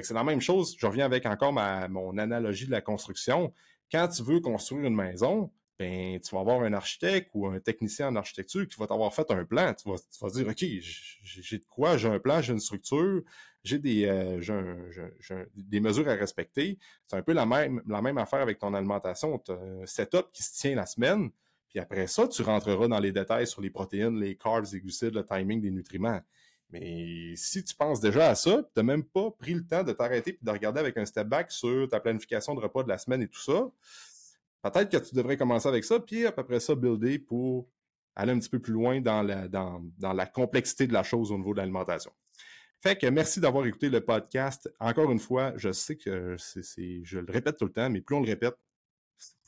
C'est 0.03 0.15
la 0.15 0.25
même 0.25 0.41
chose. 0.41 0.77
Je 0.79 0.87
reviens 0.87 1.05
avec 1.05 1.27
encore 1.27 1.53
ma, 1.53 1.89
mon 1.89 2.17
analogie 2.19 2.67
de 2.67 2.71
la 2.71 2.81
construction. 2.81 3.53
Quand 3.91 4.09
tu 4.09 4.23
veux 4.23 4.41
construire 4.41 4.85
une 4.87 4.95
maison, 4.95 5.51
ben, 5.79 6.21
tu 6.21 6.35
vas 6.35 6.43
avoir 6.43 6.61
un 6.61 6.75
architecte 6.75 7.31
ou 7.33 7.47
un 7.47 7.59
technicien 7.59 8.09
en 8.09 8.17
architecture 8.17 8.69
qui 8.69 8.79
va 8.79 8.87
t'avoir 8.87 9.15
fait 9.15 9.31
un 9.31 9.45
plan. 9.47 9.73
Tu 9.73 9.89
vas, 9.89 10.31
dire, 10.31 10.47
OK, 10.47 10.65
j'ai 11.23 11.59
de 11.59 11.65
quoi, 11.65 11.97
j'ai 11.97 12.09
un 12.09 12.19
plan, 12.19 12.43
j'ai 12.43 12.53
une 12.53 12.61
structure, 12.61 13.23
j'ai 13.65 13.79
des, 13.79 14.05
euh, 14.05 14.41
des 15.57 15.81
mesures 15.81 16.07
à 16.09 16.15
respecter. 16.15 16.79
C'est 17.07 17.17
un 17.17 17.23
peu 17.23 17.33
la 17.33 17.47
même, 17.47 17.83
la 17.87 18.03
même 18.03 18.19
affaire 18.19 18.41
avec 18.41 18.59
ton 18.59 18.75
alimentation. 18.75 19.39
Tu 19.39 19.53
as 19.53 19.55
un 19.55 19.87
setup 19.87 20.27
qui 20.33 20.43
se 20.43 20.55
tient 20.59 20.75
la 20.75 20.85
semaine, 20.85 21.31
puis 21.71 21.79
après 21.79 22.07
ça, 22.09 22.29
tu 22.29 22.43
rentreras 22.43 22.89
dans 22.89 22.99
les 22.99 23.13
détails 23.13 23.47
sur 23.47 23.63
les 23.63 23.71
protéines, 23.71 24.21
les 24.21 24.37
carbs, 24.37 24.67
les 24.73 24.81
glucides, 24.81 25.15
le 25.15 25.25
timing 25.25 25.63
des 25.63 25.71
nutriments. 25.71 26.21
Mais 26.73 27.35
si 27.37 27.65
tu 27.65 27.75
penses 27.75 28.01
déjà 28.01 28.31
à 28.31 28.35
ça, 28.35 28.63
tu 28.63 28.71
n'as 28.77 28.83
même 28.83 29.05
pas 29.05 29.31
pris 29.33 29.55
le 29.55 29.67
temps 29.67 29.83
de 29.83 29.93
t'arrêter 29.93 30.33
et 30.33 30.39
de 30.41 30.51
regarder 30.51 30.81
avec 30.81 30.97
un 30.97 31.05
step 31.05 31.27
back 31.27 31.51
sur 31.51 31.89
ta 31.89 32.01
planification 32.01 32.55
de 32.55 32.61
repas 32.61 32.83
de 32.83 32.89
la 32.89 32.99
semaine 32.99 33.23
et 33.23 33.29
tout 33.29 33.41
ça, 33.41 33.71
peut-être 34.63 34.91
que 34.91 35.09
tu 35.09 35.15
devrais 35.15 35.37
commencer 35.37 35.69
avec 35.69 35.85
ça, 35.85 35.99
puis 35.99 36.27
à 36.27 36.33
peu 36.33 36.45
près 36.45 36.61
ça, 36.61 36.75
builder 36.75 37.19
pour 37.19 37.69
aller 38.15 38.33
un 38.33 38.39
petit 38.39 38.51
peu 38.51 38.61
plus 38.61 38.73
loin 38.73 39.01
dans 39.01 39.23
la, 39.23 39.49
dans, 39.49 39.83
la 39.99 40.27
complexité 40.27 40.87
de 40.87 40.93
la 40.93 41.03
chose 41.03 41.33
au 41.33 41.39
niveau 41.39 41.55
de 41.55 41.59
l'alimentation. 41.59 42.13
Fait 42.83 42.97
que 42.97 43.07
merci 43.07 43.41
d'avoir 43.41 43.67
écouté 43.67 43.91
le 43.91 44.01
podcast. 44.01 44.73
Encore 44.81 45.11
une 45.11 45.19
fois, 45.19 45.53
je 45.57 45.71
sais 45.71 45.97
que 45.97 46.37
c'est, 46.39 47.03
je 47.05 47.19
le 47.19 47.31
répète 47.31 47.59
tout 47.59 47.67
le 47.67 47.73
temps, 47.73 47.91
mais 47.91 48.01
plus 48.01 48.17
on 48.17 48.21
le 48.21 48.27
répète, 48.27 48.55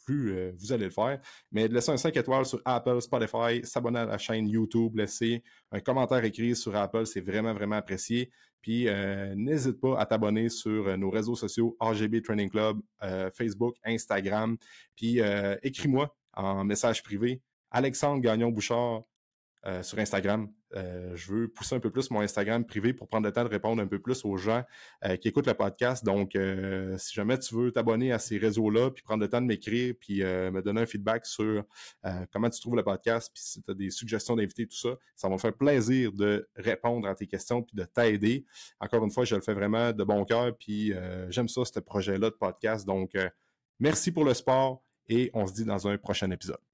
plus 0.04 0.32
euh, 0.32 0.52
vous 0.58 0.72
allez 0.72 0.84
le 0.84 0.90
faire. 0.90 1.20
Mais 1.50 1.68
de 1.68 1.74
laisser 1.74 1.90
un 1.90 1.96
5 1.96 2.16
étoiles 2.16 2.44
sur 2.44 2.60
Apple, 2.64 3.00
Spotify, 3.00 3.64
s'abonner 3.64 4.00
à 4.00 4.04
la 4.04 4.18
chaîne 4.18 4.48
YouTube, 4.48 4.96
laisser 4.96 5.42
un 5.70 5.80
commentaire 5.80 6.24
écrit 6.24 6.54
sur 6.56 6.74
Apple, 6.76 7.06
c'est 7.06 7.20
vraiment, 7.20 7.54
vraiment 7.54 7.76
apprécié. 7.76 8.30
Puis 8.60 8.88
euh, 8.88 9.34
n'hésite 9.34 9.80
pas 9.80 9.98
à 9.98 10.06
t'abonner 10.06 10.48
sur 10.48 10.86
euh, 10.86 10.96
nos 10.96 11.10
réseaux 11.10 11.34
sociaux, 11.34 11.76
RGB 11.80 12.22
Training 12.22 12.50
Club, 12.50 12.80
Facebook, 13.34 13.76
Instagram. 13.84 14.56
Puis 14.96 15.20
écris-moi 15.62 16.14
en 16.34 16.64
message 16.64 17.02
privé. 17.02 17.42
Alexandre 17.70 18.20
Gagnon-Bouchard 18.20 19.02
euh, 19.64 19.80
sur 19.84 19.96
Instagram. 20.00 20.52
Euh, 20.74 21.14
je 21.14 21.32
veux 21.32 21.48
pousser 21.48 21.76
un 21.76 21.78
peu 21.78 21.90
plus 21.90 22.10
mon 22.10 22.20
Instagram 22.20 22.64
privé 22.66 22.92
pour 22.92 23.06
prendre 23.06 23.24
le 23.26 23.32
temps 23.32 23.44
de 23.44 23.48
répondre 23.48 23.80
un 23.80 23.86
peu 23.86 24.00
plus 24.00 24.24
aux 24.24 24.36
gens 24.36 24.64
euh, 25.04 25.14
qui 25.14 25.28
écoutent 25.28 25.46
le 25.46 25.54
podcast. 25.54 26.04
Donc, 26.04 26.36
si 26.98 27.14
jamais 27.14 27.38
tu 27.38 27.54
veux 27.54 27.70
t'abonner 27.70 28.10
à 28.10 28.18
ces 28.18 28.38
réseaux-là, 28.38 28.90
puis 28.90 29.04
prendre 29.04 29.22
le 29.22 29.28
temps 29.28 29.40
de 29.40 29.46
m'écrire, 29.46 29.94
puis 30.00 30.22
me 30.22 30.62
donner 30.62 30.80
un 30.80 30.86
feedback 30.86 31.26
sur 31.26 31.64
comment 32.32 32.50
tu 32.50 32.60
trouves 32.60 32.74
le 32.74 32.82
podcast, 32.82 33.30
puis 33.32 33.42
si 33.44 33.62
tu 33.62 33.70
as 33.70 33.74
des 33.74 33.90
suggestions 33.90 34.34
d'invités, 34.34 34.66
tout 34.66 34.76
ça, 34.76 34.96
ça 35.14 35.28
va 35.28 35.34
me 35.34 35.38
faire 35.38 35.54
plaisir 35.54 36.12
de 36.12 36.48
répondre 36.56 37.06
à 37.06 37.14
tes 37.14 37.28
questions, 37.28 37.62
puis 37.62 37.76
de 37.76 37.84
t'aider. 37.84 38.44
Encore 38.80 39.04
une 39.04 39.10
fois, 39.10 39.24
je 39.24 39.36
le 39.36 39.42
fais 39.42 39.54
vraiment 39.54 39.92
de 39.92 40.02
bon 40.02 40.24
cœur, 40.24 40.56
puis 40.58 40.92
j'aime 41.28 41.48
ça, 41.48 41.64
ce 41.64 41.78
projet-là 41.78 42.30
de 42.30 42.34
podcast. 42.34 42.84
Donc, 42.84 43.12
merci 43.78 44.10
pour 44.10 44.24
le 44.24 44.34
sport 44.34 44.82
et 45.08 45.30
on 45.34 45.46
se 45.46 45.52
dit 45.52 45.64
dans 45.64 45.86
un 45.86 45.98
prochain 45.98 46.30
épisode. 46.30 46.71